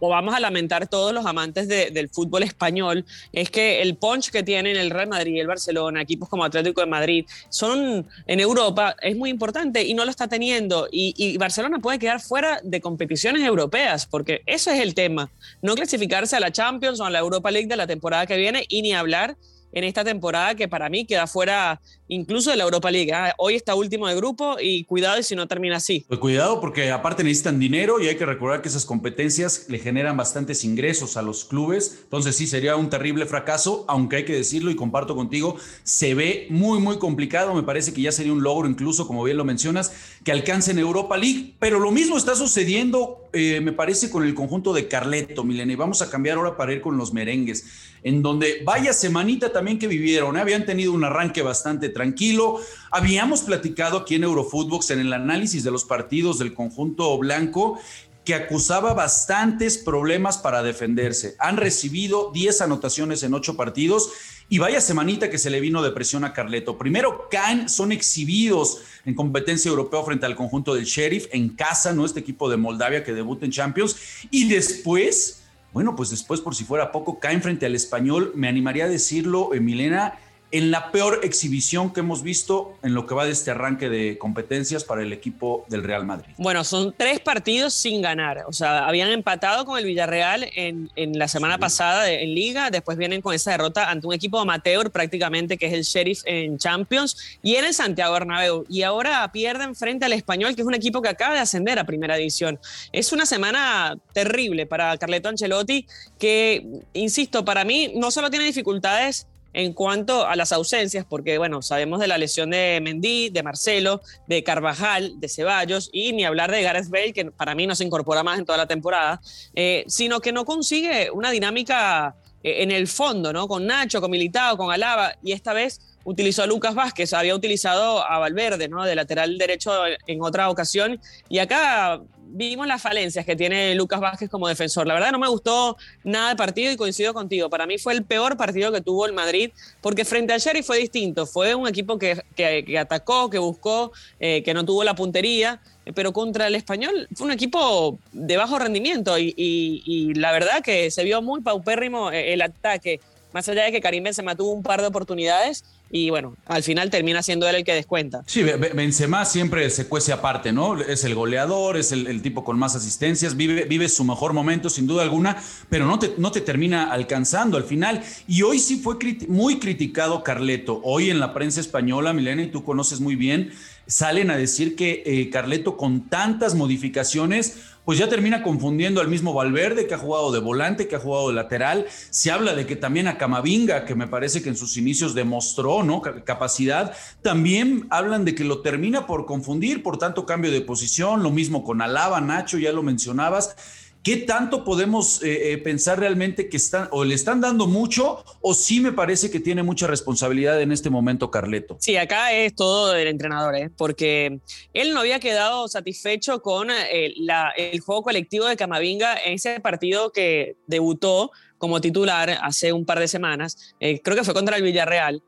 vamos 0.00 0.34
a 0.34 0.40
lamentar 0.40 0.88
todos 0.88 1.12
los 1.12 1.24
amantes 1.26 1.68
del 1.68 2.08
fútbol 2.08 2.42
español 2.42 3.04
es 3.32 3.50
que 3.50 3.82
el 3.82 3.96
punch 3.96 4.30
que 4.30 4.42
tienen 4.42 4.76
el 4.76 4.90
Real 4.90 5.08
Madrid 5.08 5.34
y 5.34 5.40
el 5.40 5.46
Barcelona, 5.46 6.02
equipos 6.02 6.28
como 6.28 6.44
Atlético 6.44 6.80
de 6.80 6.86
Madrid, 6.86 7.26
son 7.48 8.06
en 8.26 8.40
Europa, 8.40 8.96
es 9.00 9.16
muy 9.16 9.30
importante 9.30 9.84
y 9.84 9.94
no 9.94 10.04
lo 10.04 10.10
está 10.10 10.28
teniendo. 10.28 10.88
Y, 10.90 11.14
y 11.16 11.36
Barcelona 11.38 11.78
puede 11.78 11.98
quedar 11.98 12.20
fuera 12.20 12.60
de 12.62 12.80
competiciones 12.80 13.42
europeas, 13.42 14.06
porque 14.06 14.42
eso 14.46 14.70
es 14.70 14.80
el 14.80 14.94
tema. 14.94 15.30
No 15.62 15.74
clasificarse 15.74 16.36
a 16.36 16.40
la 16.40 16.52
Champions 16.52 17.00
o 17.00 17.04
a 17.04 17.10
la 17.10 17.20
Europa 17.20 17.50
League 17.50 17.68
de 17.68 17.76
la 17.76 17.86
temporada 17.86 18.26
que 18.26 18.36
viene 18.36 18.64
y 18.68 18.82
ni 18.82 18.92
hablar 18.92 19.36
en 19.72 19.84
esta 19.84 20.04
temporada 20.04 20.54
que 20.54 20.68
para 20.68 20.88
mí 20.88 21.04
queda 21.04 21.26
fuera 21.26 21.80
incluso 22.08 22.50
de 22.50 22.56
la 22.56 22.64
Europa 22.64 22.90
League. 22.90 23.12
¿ah? 23.12 23.34
Hoy 23.38 23.54
está 23.54 23.74
último 23.74 24.08
de 24.08 24.16
grupo 24.16 24.56
y 24.60 24.84
cuidado 24.84 25.22
si 25.22 25.36
no 25.36 25.46
termina 25.46 25.76
así. 25.76 26.04
Pues 26.08 26.20
cuidado 26.20 26.60
porque 26.60 26.90
aparte 26.90 27.22
necesitan 27.22 27.58
dinero 27.58 28.00
y 28.00 28.08
hay 28.08 28.16
que 28.16 28.26
recordar 28.26 28.62
que 28.62 28.68
esas 28.68 28.84
competencias 28.84 29.66
le 29.68 29.78
generan 29.78 30.16
bastantes 30.16 30.64
ingresos 30.64 31.16
a 31.16 31.22
los 31.22 31.44
clubes. 31.44 32.00
Entonces 32.04 32.36
sí, 32.36 32.46
sería 32.46 32.76
un 32.76 32.90
terrible 32.90 33.26
fracaso, 33.26 33.84
aunque 33.88 34.16
hay 34.16 34.24
que 34.24 34.34
decirlo 34.34 34.70
y 34.70 34.76
comparto 34.76 35.14
contigo, 35.14 35.56
se 35.82 36.14
ve 36.14 36.46
muy, 36.50 36.80
muy 36.80 36.98
complicado. 36.98 37.54
Me 37.54 37.62
parece 37.62 37.92
que 37.92 38.02
ya 38.02 38.12
sería 38.12 38.32
un 38.32 38.42
logro 38.42 38.68
incluso, 38.68 39.06
como 39.06 39.22
bien 39.24 39.36
lo 39.36 39.44
mencionas, 39.44 39.92
que 40.24 40.32
alcancen 40.32 40.78
Europa 40.78 41.16
League. 41.16 41.54
Pero 41.58 41.78
lo 41.78 41.90
mismo 41.90 42.16
está 42.16 42.34
sucediendo, 42.34 43.28
eh, 43.32 43.60
me 43.60 43.72
parece, 43.72 44.10
con 44.10 44.24
el 44.24 44.34
conjunto 44.34 44.72
de 44.72 44.88
Carleto, 44.88 45.44
Milene. 45.44 45.76
Vamos 45.76 46.02
a 46.02 46.10
cambiar 46.10 46.38
ahora 46.38 46.56
para 46.56 46.72
ir 46.72 46.80
con 46.80 46.96
los 46.96 47.12
merengues, 47.12 47.66
en 48.02 48.22
donde 48.22 48.62
vaya 48.64 48.92
semanita 48.92 49.52
también 49.52 49.78
que 49.78 49.86
vivieron. 49.86 50.36
¿eh? 50.36 50.40
Habían 50.40 50.64
tenido 50.64 50.92
un 50.92 51.04
arranque 51.04 51.42
bastante 51.42 51.88
tranquilo. 51.98 52.60
Habíamos 52.92 53.40
platicado 53.40 53.98
aquí 53.98 54.14
en 54.14 54.22
Eurofootbox 54.22 54.92
en 54.92 55.00
el 55.00 55.12
análisis 55.12 55.64
de 55.64 55.72
los 55.72 55.84
partidos 55.84 56.38
del 56.38 56.54
conjunto 56.54 57.18
blanco 57.18 57.80
que 58.24 58.34
acusaba 58.34 58.94
bastantes 58.94 59.78
problemas 59.78 60.38
para 60.38 60.62
defenderse. 60.62 61.34
Han 61.40 61.56
recibido 61.56 62.30
10 62.32 62.60
anotaciones 62.60 63.22
en 63.22 63.34
8 63.34 63.56
partidos 63.56 64.10
y 64.48 64.58
vaya 64.58 64.80
semanita 64.80 65.28
que 65.28 65.38
se 65.38 65.50
le 65.50 65.60
vino 65.60 65.82
de 65.82 65.90
presión 65.90 66.24
a 66.24 66.32
Carleto. 66.32 66.78
Primero 66.78 67.28
caen, 67.30 67.68
son 67.68 67.90
exhibidos 67.90 68.82
en 69.04 69.14
competencia 69.14 69.70
europea 69.70 70.04
frente 70.04 70.26
al 70.26 70.36
conjunto 70.36 70.74
del 70.74 70.84
Sheriff 70.84 71.26
en 71.32 71.48
casa, 71.48 71.92
¿no? 71.94 72.04
Este 72.04 72.20
equipo 72.20 72.48
de 72.48 72.58
Moldavia 72.58 73.02
que 73.02 73.12
debuta 73.12 73.44
en 73.44 73.50
Champions. 73.50 73.96
Y 74.30 74.48
después, 74.48 75.44
bueno, 75.72 75.96
pues 75.96 76.10
después 76.10 76.42
por 76.42 76.54
si 76.54 76.64
fuera 76.64 76.92
poco, 76.92 77.18
caen 77.18 77.42
frente 77.42 77.66
al 77.66 77.74
español. 77.74 78.32
Me 78.34 78.46
animaría 78.46 78.84
a 78.84 78.88
decirlo, 78.88 79.50
Milena, 79.58 80.18
en 80.50 80.70
la 80.70 80.90
peor 80.90 81.20
exhibición 81.24 81.92
que 81.92 82.00
hemos 82.00 82.22
visto 82.22 82.78
en 82.82 82.94
lo 82.94 83.06
que 83.06 83.14
va 83.14 83.26
de 83.26 83.32
este 83.32 83.50
arranque 83.50 83.90
de 83.90 84.16
competencias 84.16 84.82
para 84.82 85.02
el 85.02 85.12
equipo 85.12 85.66
del 85.68 85.84
Real 85.84 86.06
Madrid. 86.06 86.32
Bueno, 86.38 86.64
son 86.64 86.94
tres 86.96 87.20
partidos 87.20 87.74
sin 87.74 88.00
ganar. 88.00 88.44
O 88.46 88.52
sea, 88.52 88.86
habían 88.86 89.10
empatado 89.10 89.66
con 89.66 89.78
el 89.78 89.84
Villarreal 89.84 90.48
en, 90.54 90.88
la 90.96 91.28
semana 91.28 91.58
pasada 91.58 92.10
en 92.10 92.34
Liga, 92.34 92.70
después 92.70 92.96
vienen 92.96 93.20
con 93.20 93.34
esa 93.34 93.50
derrota 93.50 93.90
ante 93.90 94.06
un 94.06 94.14
equipo 94.14 94.38
amateur 94.38 94.90
prácticamente 94.90 95.58
que 95.58 95.66
es 95.66 95.72
el 95.72 95.82
Sheriff 95.82 96.22
en 96.24 96.58
Champions 96.58 97.38
y 97.42 97.56
en 97.56 97.66
el 97.66 97.74
Santiago 97.74 98.14
Bernabéu. 98.14 98.64
Y 98.68 98.82
ahora 98.82 99.30
pierden 99.32 99.74
frente 99.74 100.06
al 100.06 100.12
Español, 100.14 100.54
que 100.54 100.62
es 100.62 100.66
un 100.66 100.74
equipo 100.74 101.02
que 101.02 101.08
acaba 101.08 101.34
de 101.34 101.40
ascender 101.40 101.78
a 101.78 101.84
Primera 101.84 102.16
División. 102.16 102.58
Es 102.92 103.12
una 103.12 103.26
semana 103.26 103.96
terrible 104.14 104.66
para 104.66 104.96
Carleto 104.96 105.28
Ancelotti, 105.28 105.86
que, 106.18 106.66
insisto, 106.94 107.44
para 107.44 107.64
mí 107.64 107.92
no 107.96 108.10
solo 108.10 108.30
tiene 108.30 108.46
dificultades 108.46 109.26
en 109.52 109.72
cuanto 109.72 110.26
a 110.26 110.36
las 110.36 110.52
ausencias, 110.52 111.04
porque 111.08 111.38
bueno, 111.38 111.62
sabemos 111.62 112.00
de 112.00 112.08
la 112.08 112.18
lesión 112.18 112.50
de 112.50 112.80
Mendy, 112.82 113.30
de 113.30 113.42
Marcelo, 113.42 114.00
de 114.26 114.42
Carvajal, 114.42 115.18
de 115.18 115.28
Ceballos 115.28 115.90
y 115.92 116.12
ni 116.12 116.24
hablar 116.24 116.50
de 116.50 116.62
Gareth 116.62 116.88
Bale, 116.88 117.12
que 117.12 117.26
para 117.26 117.54
mí 117.54 117.66
no 117.66 117.74
se 117.74 117.84
incorpora 117.84 118.22
más 118.22 118.38
en 118.38 118.44
toda 118.44 118.58
la 118.58 118.66
temporada, 118.66 119.20
eh, 119.54 119.84
sino 119.88 120.20
que 120.20 120.32
no 120.32 120.44
consigue 120.44 121.10
una 121.10 121.30
dinámica 121.30 122.14
en 122.42 122.70
el 122.70 122.86
fondo, 122.86 123.32
¿no? 123.32 123.48
Con 123.48 123.66
Nacho, 123.66 124.00
con 124.00 124.10
Militao, 124.10 124.56
con 124.56 124.70
Alaba, 124.70 125.12
y 125.22 125.32
esta 125.32 125.52
vez 125.52 125.80
utilizó 126.04 126.42
a 126.42 126.46
Lucas 126.46 126.74
Vázquez, 126.74 127.12
había 127.12 127.34
utilizado 127.34 128.02
a 128.02 128.18
Valverde, 128.18 128.68
¿no? 128.68 128.84
De 128.84 128.94
lateral 128.94 129.36
derecho 129.38 129.72
en 130.06 130.22
otra 130.22 130.48
ocasión, 130.48 131.00
y 131.28 131.38
acá 131.38 132.00
vimos 132.30 132.66
las 132.66 132.82
falencias 132.82 133.24
que 133.24 133.36
tiene 133.36 133.74
Lucas 133.74 134.00
Vázquez 134.00 134.28
como 134.28 134.48
defensor. 134.48 134.86
La 134.86 134.94
verdad 134.94 135.12
no 135.12 135.18
me 135.18 135.28
gustó 135.28 135.76
nada 136.04 136.30
el 136.32 136.36
partido 136.36 136.70
y 136.70 136.76
coincido 136.76 137.14
contigo. 137.14 137.48
Para 137.48 137.66
mí 137.66 137.78
fue 137.78 137.94
el 137.94 138.04
peor 138.04 138.36
partido 138.36 138.70
que 138.72 138.80
tuvo 138.80 139.06
el 139.06 139.12
Madrid 139.12 139.50
porque 139.80 140.04
frente 140.04 140.32
al 140.32 140.40
Sheriff 140.40 140.66
fue 140.66 140.78
distinto. 140.78 141.26
Fue 141.26 141.54
un 141.54 141.66
equipo 141.66 141.98
que, 141.98 142.22
que, 142.36 142.78
atacó, 142.78 143.30
que 143.30 143.38
buscó, 143.38 143.92
eh, 144.20 144.42
que 144.42 144.54
no 144.54 144.64
tuvo 144.64 144.84
la 144.84 144.94
puntería. 144.94 145.60
Pero 145.94 146.12
contra 146.12 146.46
el 146.46 146.54
español 146.54 147.08
fue 147.14 147.26
un 147.26 147.32
equipo 147.32 147.98
de 148.12 148.36
bajo 148.36 148.58
rendimiento 148.58 149.18
y, 149.18 150.12
la 150.14 150.32
verdad 150.32 150.62
que 150.62 150.90
se 150.90 151.04
vio 151.04 151.22
muy 151.22 151.40
paupérrimo 151.40 152.10
eh, 152.10 152.32
el 152.32 152.42
ataque. 152.42 153.00
Más 153.32 153.48
allá 153.48 153.64
de 153.64 153.72
que 153.72 153.80
Karim 153.80 154.04
Benzema 154.04 154.34
tuvo 154.34 154.52
un 154.52 154.62
par 154.62 154.80
de 154.80 154.86
oportunidades, 154.86 155.62
y 155.90 156.10
bueno, 156.10 156.36
al 156.46 156.62
final 156.62 156.90
termina 156.90 157.22
siendo 157.22 157.48
él 157.48 157.56
el 157.56 157.64
que 157.64 157.74
descuenta. 157.74 158.22
Sí, 158.26 158.42
Benzema 158.42 159.24
siempre 159.24 159.70
se 159.70 159.88
cuece 159.88 160.12
aparte, 160.12 160.52
¿no? 160.52 160.80
Es 160.80 161.04
el 161.04 161.14
goleador, 161.14 161.76
es 161.76 161.92
el, 161.92 162.20
tipo 162.20 162.44
con 162.44 162.58
más 162.58 162.76
asistencias, 162.76 163.36
vive, 163.36 163.64
vive, 163.64 163.88
su 163.88 164.04
mejor 164.04 164.34
momento 164.34 164.68
sin 164.68 164.86
duda 164.86 165.02
alguna, 165.02 165.42
pero 165.70 165.86
no 165.86 165.98
te, 165.98 166.14
no 166.18 166.30
te 166.30 166.42
termina 166.42 166.92
alcanzando 166.92 167.56
al 167.56 167.64
final. 167.64 168.02
Y 168.26 168.42
hoy 168.42 168.58
sí 168.58 168.76
fue 168.76 168.96
muy 169.28 169.58
criticado 169.58 170.22
Carleto. 170.22 170.80
Hoy 170.84 171.10
en 171.10 171.20
la 171.20 171.32
prensa 171.32 171.60
española, 171.60 172.12
Milena, 172.12 172.42
y 172.42 172.50
tú 172.50 172.64
conoces 172.64 173.00
muy 173.00 173.16
bien, 173.16 173.52
salen 173.88 174.30
a 174.30 174.36
decir 174.36 174.76
que 174.76 175.02
eh, 175.04 175.30
Carleto 175.30 175.76
con 175.76 176.08
tantas 176.08 176.54
modificaciones 176.54 177.74
pues 177.88 177.98
ya 177.98 178.06
termina 178.06 178.42
confundiendo 178.42 179.00
al 179.00 179.08
mismo 179.08 179.32
Valverde, 179.32 179.86
que 179.86 179.94
ha 179.94 179.98
jugado 179.98 180.30
de 180.30 180.40
volante, 180.40 180.88
que 180.88 180.96
ha 180.96 181.00
jugado 181.00 181.28
de 181.28 181.34
lateral. 181.34 181.86
Se 182.10 182.30
habla 182.30 182.54
de 182.54 182.66
que 182.66 182.76
también 182.76 183.08
a 183.08 183.16
Camavinga, 183.16 183.86
que 183.86 183.94
me 183.94 184.06
parece 184.06 184.42
que 184.42 184.50
en 184.50 184.58
sus 184.58 184.76
inicios 184.76 185.14
demostró 185.14 185.82
¿no? 185.82 186.02
capacidad, 186.02 186.94
también 187.22 187.86
hablan 187.88 188.26
de 188.26 188.34
que 188.34 188.44
lo 188.44 188.60
termina 188.60 189.06
por 189.06 189.24
confundir, 189.24 189.82
por 189.82 189.96
tanto 189.96 190.26
cambio 190.26 190.50
de 190.50 190.60
posición, 190.60 191.22
lo 191.22 191.30
mismo 191.30 191.64
con 191.64 191.80
Alaba, 191.80 192.20
Nacho, 192.20 192.58
ya 192.58 192.72
lo 192.72 192.82
mencionabas. 192.82 193.56
¿Qué 194.02 194.16
tanto 194.16 194.64
podemos 194.64 195.22
eh, 195.22 195.52
eh, 195.52 195.58
pensar 195.58 195.98
realmente 195.98 196.48
que 196.48 196.56
están 196.56 196.88
o 196.92 197.04
le 197.04 197.14
están 197.14 197.40
dando 197.40 197.66
mucho 197.66 198.24
o 198.40 198.54
sí 198.54 198.80
me 198.80 198.92
parece 198.92 199.30
que 199.30 199.40
tiene 199.40 199.62
mucha 199.62 199.86
responsabilidad 199.86 200.60
en 200.62 200.72
este 200.72 200.88
momento 200.88 201.30
Carleto? 201.30 201.76
Sí, 201.80 201.96
acá 201.96 202.32
es 202.32 202.54
todo 202.54 202.92
del 202.92 203.08
entrenador, 203.08 203.56
¿eh? 203.56 203.70
porque 203.76 204.40
él 204.72 204.94
no 204.94 205.00
había 205.00 205.18
quedado 205.20 205.68
satisfecho 205.68 206.40
con 206.40 206.68
el 206.70 207.80
juego 207.80 208.02
colectivo 208.02 208.46
de 208.46 208.56
Camavinga 208.56 209.16
en 209.24 209.34
ese 209.34 209.60
partido 209.60 210.10
que 210.10 210.56
debutó 210.66 211.30
como 211.58 211.80
titular 211.80 212.38
hace 212.42 212.72
un 212.72 212.86
par 212.86 213.00
de 213.00 213.08
semanas, 213.08 213.74
creo 213.78 214.16
que 214.16 214.24
fue 214.24 214.32
contra 214.32 214.56
el 214.56 214.62
Villarreal, 214.62 215.22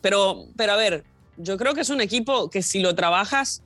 pero, 0.00 0.46
pero 0.56 0.72
a 0.72 0.76
ver, 0.76 1.04
yo 1.36 1.56
creo 1.56 1.74
que 1.74 1.80
es 1.80 1.90
un 1.90 2.00
equipo 2.00 2.48
que 2.48 2.62
si 2.62 2.80
lo 2.80 2.94
trabajas 2.94 3.62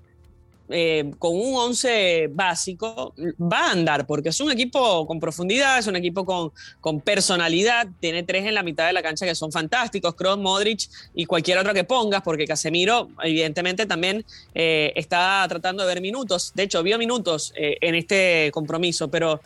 eh, 0.68 1.12
con 1.18 1.34
un 1.34 1.54
11 1.54 2.28
básico 2.32 3.14
va 3.40 3.68
a 3.68 3.70
andar, 3.72 4.06
porque 4.06 4.30
es 4.30 4.40
un 4.40 4.50
equipo 4.50 5.06
con 5.06 5.20
profundidad, 5.20 5.78
es 5.78 5.86
un 5.86 5.96
equipo 5.96 6.24
con, 6.24 7.00
personalidad, 7.00 7.86
tiene 8.00 8.22
tres 8.22 8.46
en 8.46 8.54
la 8.54 8.62
mitad 8.62 8.86
de 8.86 8.92
la 8.92 9.02
cancha 9.02 9.26
que 9.26 9.34
son 9.34 9.52
fantásticos, 9.52 10.14
Kroos, 10.14 10.38
Modric 10.38 10.88
y 11.14 11.26
cualquier 11.26 11.58
otro 11.58 11.74
que 11.74 11.84
pongas, 11.84 12.22
porque 12.22 12.46
Casemiro 12.46 13.08
evidentemente 13.22 13.86
también 13.86 14.24
eh, 14.54 14.92
está 14.96 15.44
tratando 15.48 15.82
de 15.84 15.88
ver 15.94 16.00
minutos, 16.00 16.52
de 16.54 16.64
hecho 16.64 16.82
vio 16.82 16.98
minutos 16.98 17.52
eh, 17.56 17.76
en 17.80 17.94
este 17.94 18.50
compromiso, 18.52 19.08
pero 19.08 19.40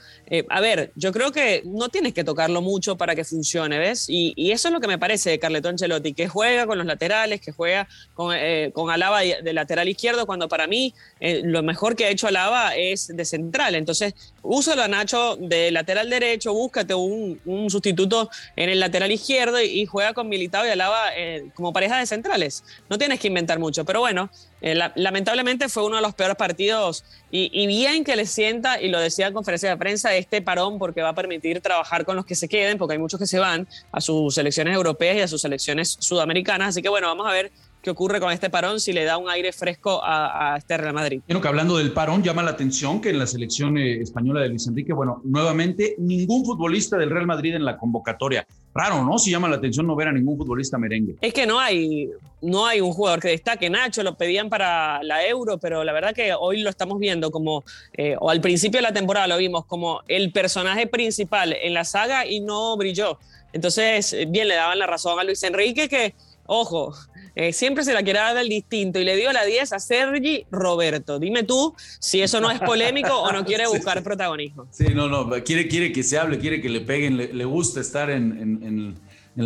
a 0.49 0.61
ver, 0.61 0.93
yo 0.95 1.13
creo 1.13 1.33
que 1.33 1.63
no 1.65 1.89
tienes 1.89 2.15
que 2.15 2.25
tocarlo 2.25 2.63
mucho 2.63 2.97
para 2.97 3.15
que 3.17 3.25
funcione, 3.25 3.79
¿ves? 3.79 4.07
Y, 4.09 4.33
y 4.37 4.53
eso 4.53 4.69
es 4.69 4.75
lo 4.75 4.81
que 4.81 4.87
me 4.87 4.99
parece 4.99 5.31
de 5.31 5.39
Carleto 5.39 5.69
Ancelotti, 5.69 6.15
que 6.15 6.29
juega 6.29 6.67
con 6.67 6.79
los 6.79 6.87
laterales, 6.87 7.41
que 7.41 7.53
juega 7.53 7.89
con, 8.15 8.37
con 8.73 8.91
Alaba 8.91 9.21
de 9.21 9.53
lateral 9.53 9.89
izquierdo, 9.89 10.27
cuando 10.27 10.49
para 10.49 10.67
mí 10.67 10.95
eh, 11.21 11.43
lo 11.45 11.63
mejor 11.63 11.97
que 11.97 12.05
ha 12.05 12.11
hecho 12.11 12.29
Alaba 12.29 12.77
es 12.77 13.09
de 13.09 13.25
central. 13.25 13.75
Entonces, 13.75 14.15
úsalo 14.43 14.83
a 14.83 14.89
Nacho 14.89 15.37
de 15.37 15.71
lateral 15.71 16.09
derecho, 16.11 16.53
búscate 16.53 16.95
un, 16.95 17.39
sustituto 17.69 18.31
en 18.57 18.71
el 18.71 18.81
lateral 18.81 19.13
izquierdo 19.13 19.61
y, 19.61 19.87
juega 19.87 20.15
con 20.15 20.29
Militao 20.29 20.67
y 20.67 20.71
Alaba 20.71 21.11
eh, 21.17 21.51
como 21.55 21.73
pareja 21.73 21.99
de 21.99 22.07
centrales. 22.07 22.65
No 22.89 22.99
tienes 22.99 23.21
que 23.21 23.29
inventar 23.29 23.59
mucho, 23.59 23.85
pero 23.85 24.01
bueno, 24.01 24.31
eh, 24.61 24.75
lamentablemente 24.95 25.69
fue 25.69 25.85
uno 25.85 25.97
de 25.97 26.03
los 26.03 26.15
peores 26.15 26.37
partidos 26.37 27.05
y, 27.31 27.67
bien 27.67 28.05
que 28.05 28.17
le 28.17 28.27
sienta, 28.27 28.81
y 28.81 28.89
lo 28.89 28.99
decía 28.99 29.29
en 29.29 29.35
conferencia 29.35 29.71
de 29.71 29.77
prensa, 29.77 30.15
este 30.15 30.43
parón 30.43 30.79
porque 30.79 31.03
va 31.03 31.11
a 31.11 31.15
permitir 31.15 31.61
trabajar 31.61 32.05
con 32.05 32.17
los 32.17 32.27
que 32.27 32.35
se 32.35 32.49
queden, 32.49 32.79
porque 32.79 32.95
hay 32.95 32.99
muchos 32.99 33.21
que 33.21 33.27
se 33.27 33.39
van 33.39 33.69
a 33.93 34.01
sus 34.01 34.35
selecciones 34.35 34.75
europeas 34.75 35.17
y 35.17 35.21
a 35.21 35.29
sus 35.29 35.41
selecciones 35.41 35.97
sudamericanas. 36.01 36.71
Así 36.71 36.83
que 36.83 36.89
bueno, 36.89 37.07
vamos 37.07 37.27
a 37.27 37.33
ver 37.33 37.53
qué 37.83 37.91
ocurre 37.91 38.21
con 38.21 38.33
este 38.33 38.51
parón 38.51 38.81
si 38.81 38.93
le 38.93 39.05
da 39.05 39.17
un 39.17 39.29
aire 39.31 39.53
fresco 39.53 40.01
a, 40.03 40.57
este 40.57 40.77
Real 40.77 40.95
Madrid. 40.95 41.21
Bueno, 41.27 41.41
que 41.41 41.49
hablando 41.49 41.77
del 41.79 41.93
parón, 41.93 42.23
llama 42.23 42.43
la 42.43 42.51
atención 42.51 43.01
que 43.01 43.11
en 43.11 43.19
la 43.19 43.27
selección 43.27 43.79
eh, 43.79 44.01
española 44.01 44.41
de 44.41 44.49
Luis 44.49 44.67
Enrique, 44.67 44.93
bueno, 44.93 45.21
nuevamente 45.25 45.95
ningún 45.99 46.45
futbolista 46.45 46.97
del 46.97 47.11
Real 47.11 47.27
Madrid 47.27 47.55
en 47.55 47.65
la 47.65 47.77
convocatoria. 47.77 48.47
Raro, 48.73 49.05
¿no? 49.05 49.19
Si 49.19 49.31
llama 49.31 49.49
la 49.49 49.57
atención 49.57 49.87
no 49.87 49.97
ver 49.97 50.09
a 50.09 50.13
ningún 50.13 50.37
futbolista 50.37 50.79
merengue. 50.79 51.17
Es 51.21 51.35
que 51.35 51.47
no 51.47 51.59
hay, 51.59 52.09
no 52.41 52.67
hay 52.67 52.81
un 52.81 52.93
jugador 52.93 53.21
que 53.21 53.29
destaque. 53.29 53.69
Nacho 53.69 54.03
lo 54.03 54.17
pedían 54.17 54.49
para 54.49 55.03
la 55.03 55.27
Euro, 55.27 55.59
pero 55.59 55.83
la 55.83 55.93
verdad 55.93 56.15
que 56.15 56.33
hoy 56.35 56.61
lo 56.61 56.71
estamos 56.71 56.99
viendo 56.99 57.31
como, 57.31 57.65
eh, 57.95 58.15
o 58.21 58.31
al 58.31 58.41
principio 58.41 58.79
de 58.79 58.83
la 58.83 58.93
temporada 58.93 59.27
lo 59.27 59.39
vimos 59.39 59.65
como 59.65 60.03
el 60.07 60.31
personaje 60.31 60.87
principal 60.87 61.57
en 61.61 61.75
la 61.75 61.85
saga 61.85 62.27
y 62.27 62.41
no 62.41 62.77
brilló. 62.77 63.19
Entonces, 63.53 64.17
bien, 64.29 64.47
le 64.47 64.55
daban 64.55 64.79
la 64.79 64.87
razón 64.87 65.19
a 65.19 65.25
Luis 65.25 65.43
Enrique 65.43 65.89
que 65.89 66.15
Ojo, 66.53 66.93
eh, 67.41 67.55
siempre 67.55 67.85
se 67.85 67.95
la 67.95 68.03
quiere 68.03 68.19
dar 68.19 68.35
del 68.35 68.51
distinto 68.51 68.99
y 68.99 69.05
le 69.05 69.17
dio 69.17 69.33
la 69.33 69.47
10 69.47 69.73
a 69.73 69.79
Sergi 69.79 70.45
Roberto. 70.51 71.19
Dime 71.19 71.43
tú 71.43 71.75
si 71.99 72.21
eso 72.21 72.39
no 72.39 72.51
es 72.51 72.61
polémico 72.61 73.19
o 73.19 73.33
no 73.33 73.47
quiere 73.47 73.67
buscar 73.73 74.03
protagonismo. 74.03 74.67
Sí, 74.71 74.89
no, 74.95 75.09
no, 75.09 75.27
quiere, 75.43 75.67
quiere 75.67 75.91
que 75.91 76.03
se 76.03 76.19
hable, 76.19 76.39
quiere 76.39 76.61
que 76.61 76.69
le 76.69 76.83
peguen, 76.83 77.17
le, 77.17 77.45
gusta 77.47 77.81
estar 77.81 78.11
en 78.11 78.39
en 78.63 78.95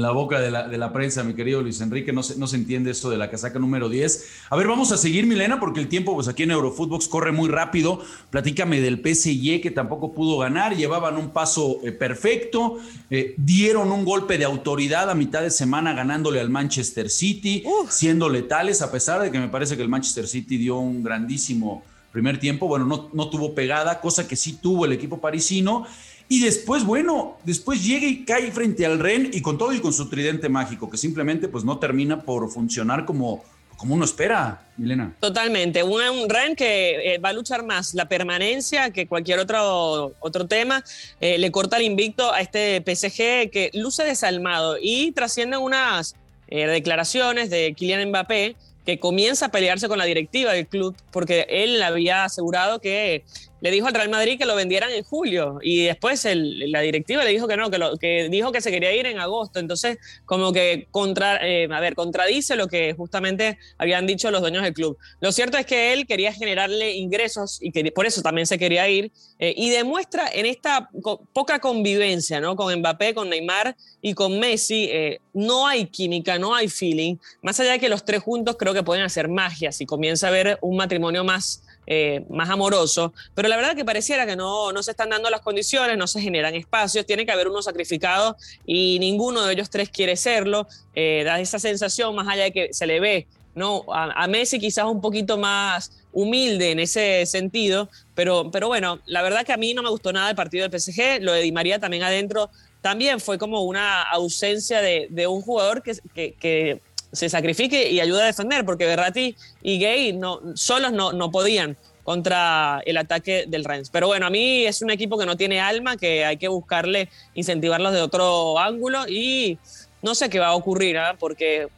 la 0.01 0.11
boca 0.11 0.41
de 0.41 0.51
la, 0.51 0.69
de 0.69 0.79
la, 0.79 0.93
prensa, 0.93 1.25
mi 1.25 1.35
querido 1.35 1.63
Luis 1.63 1.81
Enrique. 1.81 2.13
No 2.13 2.23
se, 2.23 2.39
no 2.39 2.47
se 2.47 2.57
entiende 2.57 2.91
esto 2.91 3.11
de 3.11 3.17
la 3.17 3.31
casaca 3.31 3.59
número 3.59 3.89
10. 3.89 4.27
A 4.51 4.57
ver, 4.57 4.67
vamos 4.67 4.93
a 4.93 4.97
seguir, 4.97 5.27
Milena, 5.27 5.61
porque 5.61 5.81
el 5.81 5.89
tiempo 5.89 6.15
pues 6.15 6.29
aquí 6.29 6.45
en 6.45 6.51
Eurofootbox 6.53 7.09
corre 7.09 7.33
muy 7.33 7.49
rápido. 7.49 8.01
Platícame 8.31 8.81
del 8.81 8.97
PSG 8.97 9.61
que 9.61 9.71
tampoco 9.71 10.13
pudo 10.13 10.39
ganar. 10.39 10.77
Llevaban 10.77 11.17
un 11.17 11.31
paso 11.31 11.79
eh, 11.85 11.93
perfecto. 11.93 12.79
Eh, 13.11 13.35
dieron 13.37 13.93
un 13.93 14.05
golpe 14.05 14.39
de 14.39 14.45
autoridad 14.45 15.11
a 15.11 15.15
mitad 15.15 15.43
de 15.43 15.51
semana 15.51 15.93
ganándole 15.93 16.41
al 16.41 16.51
Manchester 16.51 17.11
City, 17.11 17.65
siendo 17.89 18.29
letales, 18.29 18.83
a 18.83 18.91
pesar 18.91 19.23
de 19.23 19.31
que 19.31 19.39
me 19.39 19.49
parece 19.49 19.77
que 19.77 19.83
el 19.83 19.89
Manchester 19.89 20.27
City 20.27 20.57
dio 20.57 20.79
un 20.79 21.03
grandísimo 21.03 21.83
primer 22.15 22.39
tiempo. 22.39 22.69
Bueno, 22.69 22.87
no, 22.87 23.11
no 23.13 23.29
tuvo 23.29 23.55
pegada, 23.55 24.01
cosa 24.01 24.27
que 24.27 24.37
sí 24.37 24.55
tuvo 24.55 24.87
el 24.87 24.93
equipo 24.93 25.21
parisino. 25.21 25.85
Y 26.29 26.41
después, 26.41 26.85
bueno, 26.85 27.37
después 27.45 27.85
llega 27.85 28.07
y 28.07 28.25
cae 28.25 28.51
frente 28.51 28.87
al 28.87 28.99
Ren 28.99 29.31
y 29.33 29.43
con 29.43 29.59
todo 29.59 29.75
y 29.75 29.81
con 29.81 29.93
su 29.93 30.09
tridente 30.09 30.49
mágico, 30.49 30.89
que 30.89 30.97
simplemente 30.97 31.49
pues 31.49 31.65
no 31.65 31.79
termina 31.79 32.23
por 32.23 32.49
funcionar 32.51 33.05
como, 33.05 33.45
como 33.77 33.95
uno 33.95 34.07
espera, 34.07 34.63
Milena. 34.79 35.15
Totalmente. 35.21 35.83
Un, 35.83 36.29
Ren 36.31 36.57
que 36.57 37.15
eh, 37.15 37.19
va 37.19 37.31
a 37.31 37.33
luchar 37.35 37.67
más 37.67 37.93
la 37.93 38.09
permanencia 38.09 38.91
que 38.91 39.07
cualquier 39.07 39.41
otro, 39.41 40.15
otro 40.21 40.47
tema. 40.47 40.83
Eh, 41.21 41.37
le 41.37 41.51
corta 41.51 41.77
el 41.77 41.83
invicto 41.83 42.33
a 42.33 42.41
este 42.41 42.81
PSG 42.81 43.51
que 43.51 43.71
luce 43.75 44.05
desalmado 44.05 44.77
y 44.81 45.13
trasciende 45.13 45.59
unas 45.59 46.15
eh, 46.47 46.67
declaraciones 46.69 47.51
de 47.51 47.75
Kylian 47.75 48.09
Mbappé 48.09 48.57
que 48.85 48.99
comienza 48.99 49.47
a 49.47 49.51
pelearse 49.51 49.89
con 49.89 49.99
la 49.99 50.05
directiva 50.05 50.53
del 50.53 50.67
club 50.67 50.95
porque 51.11 51.47
él 51.49 51.83
había 51.83 52.25
asegurado 52.25 52.81
que 52.81 53.25
le 53.61 53.71
dijo 53.71 53.87
al 53.87 53.95
Real 53.95 54.09
Madrid 54.09 54.39
que 54.39 54.47
lo 54.47 54.55
vendieran 54.55 54.91
en 54.93 55.05
julio 55.05 55.59
y 55.63 55.85
después 55.85 56.27
la 56.35 56.81
directiva 56.81 57.25
le 57.25 57.31
dijo 57.31 57.49
que 57.49 57.57
no, 57.57 57.71
que, 57.71 57.79
lo, 57.79 57.97
que 57.97 58.29
dijo 58.29 58.53
que 58.53 58.61
se 58.61 58.71
quería 58.71 58.95
ir 58.95 59.07
en 59.07 59.19
agosto. 59.19 59.59
Entonces, 59.59 59.99
como 60.27 60.53
que 60.53 60.87
contra, 60.91 61.39
eh, 61.43 61.69
contradice 61.95 62.57
lo 62.57 62.69
que 62.69 62.95
justamente 62.95 63.59
habían 63.79 64.07
dicho 64.07 64.31
los 64.31 64.41
dueños 64.41 64.63
del 64.63 64.75
club. 64.75 64.99
Lo 65.21 65.33
cierto 65.33 65.57
es 65.57 65.67
que 65.67 65.93
él 65.93 66.07
quería 66.07 66.33
generarle 66.33 66.93
ingresos 66.93 67.59
y 67.61 67.73
que 67.73 67.91
por 67.93 68.07
eso 68.07 68.23
también 68.23 68.47
se 68.47 68.59
quería 68.59 68.89
ir 68.89 69.13
eh, 69.39 69.55
y 69.57 69.71
demuestra 69.71 70.29
en 70.33 70.47
esta 70.47 70.91
poca 71.33 71.59
convivencia 71.59 72.41
¿no? 72.41 72.57
con 72.57 72.75
Mbappé, 72.79 73.15
con 73.15 73.31
Neymar 73.31 73.77
y 74.01 74.15
con 74.15 74.39
Messi, 74.39 74.89
eh, 74.93 75.21
no 75.33 75.67
hay 75.67 75.87
química, 75.87 76.39
no 76.39 76.55
hay 76.55 76.69
feeling. 76.69 77.17
Más 77.43 77.59
allá 77.61 77.73
de 77.73 77.81
que 77.81 77.89
los 77.89 78.05
tres 78.05 78.23
juntos 78.23 78.57
creo 78.59 78.75
que 78.75 78.83
pueden 78.83 79.05
hacer 79.05 79.29
magia 79.29 79.73
si 79.73 79.87
comienza 79.87 80.27
a 80.27 80.31
haber 80.31 80.59
un 80.61 80.77
matrimonio 80.77 81.25
más 81.25 81.64
eh, 81.87 82.25
más 82.31 82.51
amoroso, 82.51 83.13
pero 83.35 83.49
la 83.49 83.57
verdad 83.57 83.75
que 83.75 83.85
pareciera 83.85 84.27
que 84.27 84.37
no, 84.37 84.73
no 84.73 84.83
se 84.83 84.93
están 84.93 85.11
dando 85.11 85.31
las 85.31 85.41
condiciones, 85.41 85.97
no 85.97 86.07
se 86.07 86.21
generan 86.21 86.55
espacios, 86.55 87.07
tiene 87.07 87.27
que 87.27 87.33
haber 87.33 87.49
uno 87.49 87.63
sacrificado 87.63 88.37
y 88.67 88.99
ninguno 88.99 89.45
de 89.45 89.53
ellos 89.53 89.71
tres 89.71 89.91
quiere 89.91 90.17
serlo, 90.17 90.67
eh, 90.95 91.23
da 91.25 91.41
esa 91.41 91.59
sensación 91.59 92.15
más 92.15 92.29
allá 92.29 92.45
de 92.45 92.53
que 92.53 92.73
se 92.73 92.87
le 92.87 93.01
ve 93.01 93.27
¿no? 93.55 93.85
A, 93.93 94.27
Messi 94.27 94.59
quizás 94.59 94.85
un 94.87 95.01
poquito 95.01 95.39
más 95.39 95.93
humilde 96.13 96.73
en 96.73 96.81
ese 96.81 97.25
sentido, 97.27 97.89
pero, 98.15 98.51
pero 98.51 98.67
bueno, 98.67 98.99
la 99.07 99.23
verdad 99.23 99.45
que 99.45 99.53
a 99.53 99.57
mí 99.57 99.75
no 99.75 99.83
me 99.83 99.91
gustó 99.91 100.13
nada 100.13 100.31
el 100.31 100.37
partido 100.37 100.69
del 100.69 100.81
PSG, 100.81 101.21
lo 101.21 101.33
de 101.33 101.43
Di 101.43 101.53
María 101.53 101.79
también 101.79 102.03
adentro, 102.03 102.51
también 102.81 103.21
fue 103.21 103.39
como 103.39 103.63
una 103.63 104.03
ausencia 104.03 104.81
de, 104.83 105.07
de 105.11 105.27
un 105.27 105.41
jugador 105.41 105.83
que 105.83 106.81
se 107.15 107.29
sacrifique 107.29 107.91
y 107.91 108.01
ayude 108.01 108.23
a 108.23 108.27
defender, 108.27 108.65
porque 108.65 108.87
Berratti 108.87 109.37
y 109.63 109.79
Gay 109.79 110.13
no, 110.13 110.41
solos 110.55 110.93
no, 110.93 111.13
no 111.13 111.31
podían 111.31 111.77
contra 112.05 112.83
el 112.85 112.99
ataque 112.99 113.47
del 113.49 113.65
Rennes. 113.65 113.89
Pero 113.91 114.07
bueno, 114.07 114.27
a 114.27 114.31
mí 114.31 114.65
es 114.67 114.83
un 114.83 114.91
equipo 114.91 115.19
que 115.19 115.27
no 115.27 115.37
tiene 115.37 115.61
alma, 115.61 115.97
que 115.97 116.25
hay 116.25 116.37
que 116.37 116.49
buscarle, 116.49 117.09
incentivarlos 117.35 117.93
de 117.93 118.03
otro 118.03 118.59
ángulo 118.59 119.09
y 119.09 119.59
no 120.03 120.15
sé 120.15 120.29
qué 120.29 120.39
va 120.39 120.49
a 120.49 120.55
ocurrir, 120.55 120.99
¿ah? 120.99 121.17
porque 121.19 121.69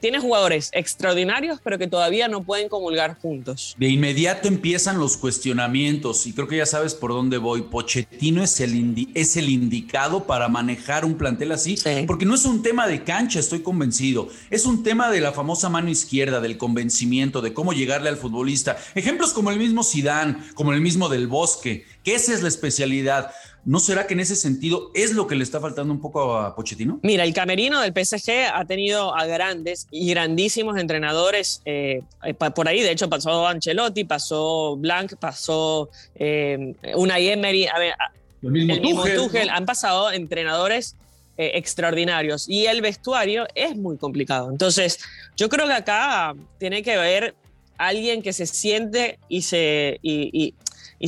tiene 0.00 0.18
jugadores 0.18 0.70
extraordinarios, 0.72 1.60
pero 1.62 1.78
que 1.78 1.86
todavía 1.86 2.28
no 2.28 2.44
pueden 2.44 2.68
comulgar 2.68 3.18
juntos. 3.20 3.74
De 3.78 3.88
inmediato 3.88 4.48
empiezan 4.48 4.98
los 4.98 5.16
cuestionamientos 5.16 6.26
y 6.26 6.32
creo 6.32 6.48
que 6.48 6.58
ya 6.58 6.66
sabes 6.66 6.94
por 6.94 7.10
dónde 7.10 7.38
voy. 7.38 7.62
Pochettino 7.62 8.42
es 8.42 8.60
el, 8.60 9.08
es 9.14 9.36
el 9.36 9.48
indicado 9.48 10.24
para 10.24 10.48
manejar 10.48 11.04
un 11.04 11.14
plantel 11.14 11.52
así, 11.52 11.76
porque 12.06 12.26
no 12.26 12.34
es 12.34 12.44
un 12.44 12.62
tema 12.62 12.86
de 12.86 13.04
cancha, 13.04 13.40
estoy 13.40 13.60
convencido. 13.60 14.28
Es 14.50 14.66
un 14.66 14.82
tema 14.82 15.10
de 15.10 15.20
la 15.20 15.32
famosa 15.32 15.68
mano 15.68 15.90
izquierda, 15.90 16.40
del 16.40 16.58
convencimiento, 16.58 17.40
de 17.40 17.52
cómo 17.52 17.72
llegarle 17.72 18.08
al 18.08 18.16
futbolista. 18.16 18.76
Ejemplos 18.94 19.32
como 19.32 19.50
el 19.50 19.58
mismo 19.58 19.82
Sidán, 19.82 20.46
como 20.54 20.72
el 20.72 20.80
mismo 20.80 21.08
del 21.08 21.26
Bosque, 21.26 21.84
que 22.04 22.14
esa 22.14 22.34
es 22.34 22.42
la 22.42 22.48
especialidad. 22.48 23.32
¿No 23.64 23.78
será 23.78 24.06
que 24.06 24.14
en 24.14 24.20
ese 24.20 24.36
sentido 24.36 24.90
es 24.94 25.12
lo 25.12 25.26
que 25.26 25.34
le 25.34 25.44
está 25.44 25.60
faltando 25.60 25.92
un 25.92 26.00
poco 26.00 26.34
a 26.36 26.54
Pochettino? 26.56 26.98
Mira, 27.02 27.24
el 27.24 27.34
camerino 27.34 27.80
del 27.80 27.92
PSG 27.92 28.50
ha 28.54 28.64
tenido 28.64 29.14
a 29.14 29.26
grandes 29.26 29.86
y 29.90 30.08
grandísimos 30.08 30.78
entrenadores 30.78 31.60
eh, 31.66 32.02
eh, 32.24 32.34
por 32.34 32.68
ahí. 32.68 32.80
De 32.80 32.90
hecho, 32.90 33.10
pasó 33.10 33.46
Ancelotti, 33.46 34.04
pasó 34.04 34.76
Blanc, 34.76 35.14
pasó 35.16 35.90
eh, 36.14 36.74
Unai 36.94 37.28
Emery. 37.28 37.66
A 37.66 37.78
ver, 37.78 37.94
el 38.42 38.80
mismo, 38.80 39.04
Tuchel, 39.04 39.50
Han 39.50 39.66
pasado 39.66 40.10
entrenadores 40.10 40.96
eh, 41.36 41.52
extraordinarios 41.54 42.48
y 42.48 42.66
el 42.66 42.80
vestuario 42.80 43.46
es 43.54 43.76
muy 43.76 43.96
complicado. 43.96 44.50
Entonces, 44.50 44.98
yo 45.36 45.48
creo 45.48 45.66
que 45.66 45.72
acá 45.72 46.34
tiene 46.58 46.82
que 46.82 46.94
haber 46.94 47.34
alguien 47.78 48.20
que 48.22 48.32
se 48.32 48.46
siente 48.46 49.18
y 49.28 49.42
se, 49.42 49.98
y, 50.02 50.30
y 50.32 50.54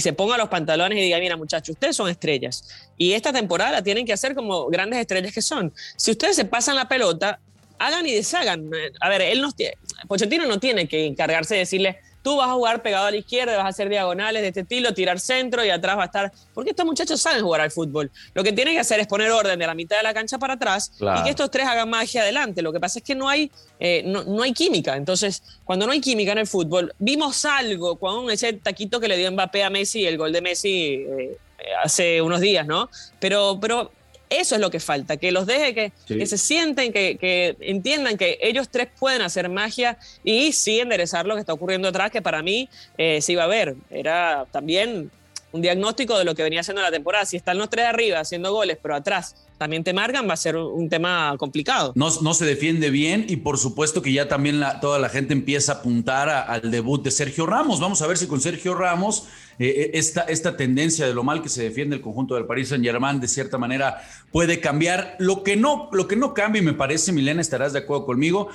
se 0.00 0.12
ponga 0.12 0.36
los 0.38 0.48
pantalones 0.48 0.98
y 0.98 1.02
diga, 1.02 1.18
mira 1.18 1.36
muchachos, 1.36 1.74
ustedes 1.74 1.96
son 1.96 2.08
estrellas. 2.08 2.64
Y 2.96 3.12
esta 3.12 3.32
temporada 3.32 3.82
tienen 3.82 4.06
que 4.06 4.12
hacer 4.12 4.34
como 4.34 4.66
grandes 4.66 4.98
estrellas 5.00 5.32
que 5.32 5.42
son. 5.42 5.72
Si 5.96 6.10
ustedes 6.10 6.36
se 6.36 6.44
pasan 6.44 6.76
la 6.76 6.88
pelota, 6.88 7.40
hagan 7.78 8.06
y 8.06 8.14
deshagan. 8.14 8.70
A 9.00 9.08
ver, 9.08 9.22
él 9.22 9.40
no 9.40 9.50
Pochettino 10.08 10.46
no 10.46 10.58
tiene 10.58 10.88
que 10.88 11.04
encargarse 11.06 11.54
de 11.54 11.60
decirle, 11.60 11.98
Tú 12.22 12.36
vas 12.36 12.48
a 12.48 12.52
jugar 12.52 12.82
pegado 12.82 13.06
a 13.06 13.10
la 13.10 13.16
izquierda, 13.16 13.56
vas 13.56 13.66
a 13.66 13.68
hacer 13.68 13.88
diagonales 13.88 14.42
de 14.42 14.48
este 14.48 14.60
estilo, 14.60 14.94
tirar 14.94 15.18
centro 15.20 15.64
y 15.64 15.70
atrás 15.70 15.98
va 15.98 16.02
a 16.02 16.06
estar. 16.06 16.32
Porque 16.54 16.70
estos 16.70 16.86
muchachos 16.86 17.20
saben 17.20 17.42
jugar 17.42 17.60
al 17.60 17.70
fútbol. 17.70 18.10
Lo 18.34 18.44
que 18.44 18.52
tienen 18.52 18.74
que 18.74 18.80
hacer 18.80 19.00
es 19.00 19.06
poner 19.06 19.30
orden 19.30 19.58
de 19.58 19.66
la 19.66 19.74
mitad 19.74 19.96
de 19.96 20.02
la 20.02 20.14
cancha 20.14 20.38
para 20.38 20.54
atrás 20.54 20.92
y 21.00 21.22
que 21.24 21.30
estos 21.30 21.50
tres 21.50 21.66
hagan 21.66 21.90
magia 21.90 22.22
adelante. 22.22 22.62
Lo 22.62 22.72
que 22.72 22.80
pasa 22.80 23.00
es 23.00 23.04
que 23.04 23.14
no 23.14 23.28
hay, 23.28 23.50
eh, 23.80 24.02
no, 24.06 24.42
hay 24.42 24.52
química. 24.52 24.96
Entonces, 24.96 25.42
cuando 25.64 25.86
no 25.86 25.92
hay 25.92 26.00
química 26.00 26.32
en 26.32 26.38
el 26.38 26.46
fútbol, 26.46 26.94
vimos 26.98 27.44
algo 27.44 27.96
con 27.96 28.30
ese 28.30 28.52
taquito 28.52 29.00
que 29.00 29.08
le 29.08 29.16
dio 29.16 29.30
Mbappé 29.32 29.64
a 29.64 29.70
Messi, 29.70 30.06
el 30.06 30.16
gol 30.16 30.32
de 30.32 30.40
Messi 30.42 31.06
eh, 31.06 31.38
hace 31.82 32.22
unos 32.22 32.40
días, 32.40 32.66
¿no? 32.66 32.88
Pero, 33.18 33.58
pero 33.60 33.90
eso 34.40 34.54
es 34.54 34.60
lo 34.60 34.70
que 34.70 34.80
falta, 34.80 35.16
que 35.16 35.32
los 35.32 35.46
deje, 35.46 35.74
que, 35.74 35.92
que 36.06 36.26
se 36.26 36.38
sienten, 36.38 36.92
que, 36.92 37.56
entiendan 37.60 38.16
que 38.16 38.38
ellos 38.40 38.68
tres 38.68 38.88
pueden 38.98 39.22
hacer 39.22 39.48
magia 39.48 39.98
y 40.24 40.52
sí 40.52 40.80
enderezar 40.80 41.26
lo 41.26 41.34
que 41.34 41.40
está 41.40 41.52
ocurriendo 41.52 41.88
atrás, 41.88 42.10
que 42.10 42.22
para 42.22 42.42
mí 42.42 42.68
eh, 42.98 43.20
sí 43.20 43.34
va 43.34 43.42
a 43.42 43.46
haber. 43.46 43.76
Era 43.90 44.46
también 44.50 45.10
un 45.52 45.62
diagnóstico 45.62 46.18
de 46.18 46.24
lo 46.24 46.34
que 46.34 46.42
venía 46.42 46.60
haciendo 46.60 46.82
la 46.82 46.90
temporada. 46.90 47.24
Si 47.24 47.36
están 47.36 47.58
los 47.58 47.70
tres 47.70 47.86
arriba 47.86 48.20
haciendo 48.20 48.52
goles, 48.52 48.78
pero 48.82 48.94
atrás 48.94 49.36
también 49.58 49.84
te 49.84 49.92
marcan, 49.92 50.28
va 50.28 50.34
a 50.34 50.36
ser 50.36 50.56
un, 50.56 50.88
tema 50.88 51.36
complicado. 51.38 51.92
No, 51.94 52.10
se 52.10 52.44
defiende 52.44 52.90
bien 52.90 53.26
y 53.28 53.36
por 53.36 53.58
supuesto 53.58 54.02
que 54.02 54.12
ya 54.12 54.26
también 54.26 54.60
toda 54.80 54.98
la 54.98 55.08
gente 55.08 55.32
empieza 55.32 55.72
a 55.72 55.74
apuntar 55.76 56.28
al 56.28 56.70
debut 56.70 57.04
de 57.04 57.12
Sergio 57.12 57.46
Ramos. 57.46 57.78
Vamos 57.78 58.02
a 58.02 58.08
ver 58.08 58.18
si 58.18 58.26
con 58.26 58.40
Sergio 58.40 58.74
Ramos 58.74 59.28
eh, 59.58 59.68
eh, 59.68 59.90
esta, 59.94 60.22
esta 60.22 60.56
tendencia 60.56 61.06
de 61.06 61.14
lo 61.14 61.22
mal 61.22 61.42
que 61.42 61.48
se 61.48 61.62
defiende 61.62 61.94
el 61.94 62.02
conjunto 62.02 62.34
del 62.34 62.46
Paris 62.46 62.70
Saint 62.70 62.84
Germain 62.84 63.20
de 63.20 63.28
cierta 63.28 63.56
manera 63.56 64.02
puede 64.32 64.58
cambiar. 64.58 65.14
Lo 65.20 65.44
que 65.44 65.56
no, 65.56 65.88
lo 65.92 66.08
que 66.08 66.16
no 66.16 66.34
cambia 66.34 66.60
y 66.60 66.64
me 66.64 66.72
parece, 66.72 67.12
Milena, 67.12 67.40
estarás 67.40 67.72
de 67.72 67.80
acuerdo 67.80 68.04
conmigo, 68.06 68.48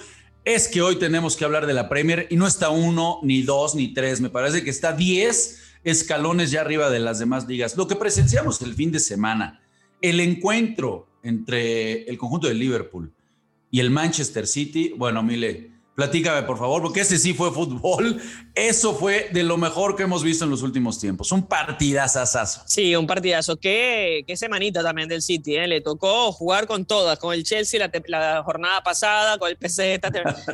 es 0.44 0.68
que 0.68 0.82
hoy 0.82 0.98
tenemos 0.98 1.36
que 1.38 1.46
hablar 1.46 1.68
de 1.68 1.74
la 1.74 1.88
Premier 1.88 2.28
y 2.30 2.36
no 2.36 2.48
está 2.48 2.70
uno, 2.70 3.20
ni 3.24 3.44
dos, 3.44 3.76
ni 3.76 3.94
tres, 3.94 4.20
me 4.20 4.30
parece 4.30 4.64
que 4.64 4.70
está 4.70 4.92
diez 4.92 5.67
escalones 5.84 6.52
ya 6.52 6.62
arriba 6.62 6.90
de 6.90 7.00
las 7.00 7.20
demás 7.20 7.48
ligas. 7.48 7.78
Lo 7.78 7.88
que 7.88 7.96
presenciamos 7.96 8.62
el 8.62 8.74
fin 8.74 8.92
de 8.92 9.00
semana, 9.00 9.62
el 10.02 10.20
encuentro 10.20 11.08
entre 11.24 12.04
el 12.04 12.18
conjunto 12.18 12.48
de 12.48 12.54
Liverpool 12.54 13.14
y 13.72 13.80
el 13.80 13.90
Manchester 13.90 14.48
City, 14.48 14.94
bueno, 14.98 15.24
Mile, 15.24 15.72
Platícame, 15.98 16.44
por 16.44 16.60
favor, 16.60 16.84
porque 16.84 17.00
ese 17.00 17.18
sí 17.18 17.34
fue 17.34 17.52
fútbol. 17.52 18.22
Eso 18.54 18.94
fue 18.94 19.30
de 19.34 19.42
lo 19.42 19.58
mejor 19.58 19.96
que 19.96 20.04
hemos 20.04 20.22
visto 20.22 20.46
en 20.46 20.52
los 20.52 20.62
últimos 20.62 21.00
tiempos. 21.00 21.32
Un 21.32 21.48
partidazazazo. 21.48 22.62
Sí, 22.68 22.96
un 22.96 23.08
partidazo. 23.08 23.58
Qué, 23.58 24.24
qué 24.28 24.38
semanita 24.38 24.84
también 24.84 25.10
del 25.10 25.24
City. 25.24 25.56
¿eh? 25.56 25.66
Le 25.66 25.82
tocó 25.82 26.32
jugar 26.32 26.68
con 26.68 26.86
todas, 26.86 27.18
con 27.18 27.34
el 27.34 27.44
Chelsea 27.44 27.80
la, 28.06 28.44
jornada 28.44 28.84
pasada, 28.84 29.40
con 29.40 29.50
el 29.50 29.58
PSG 29.58 30.00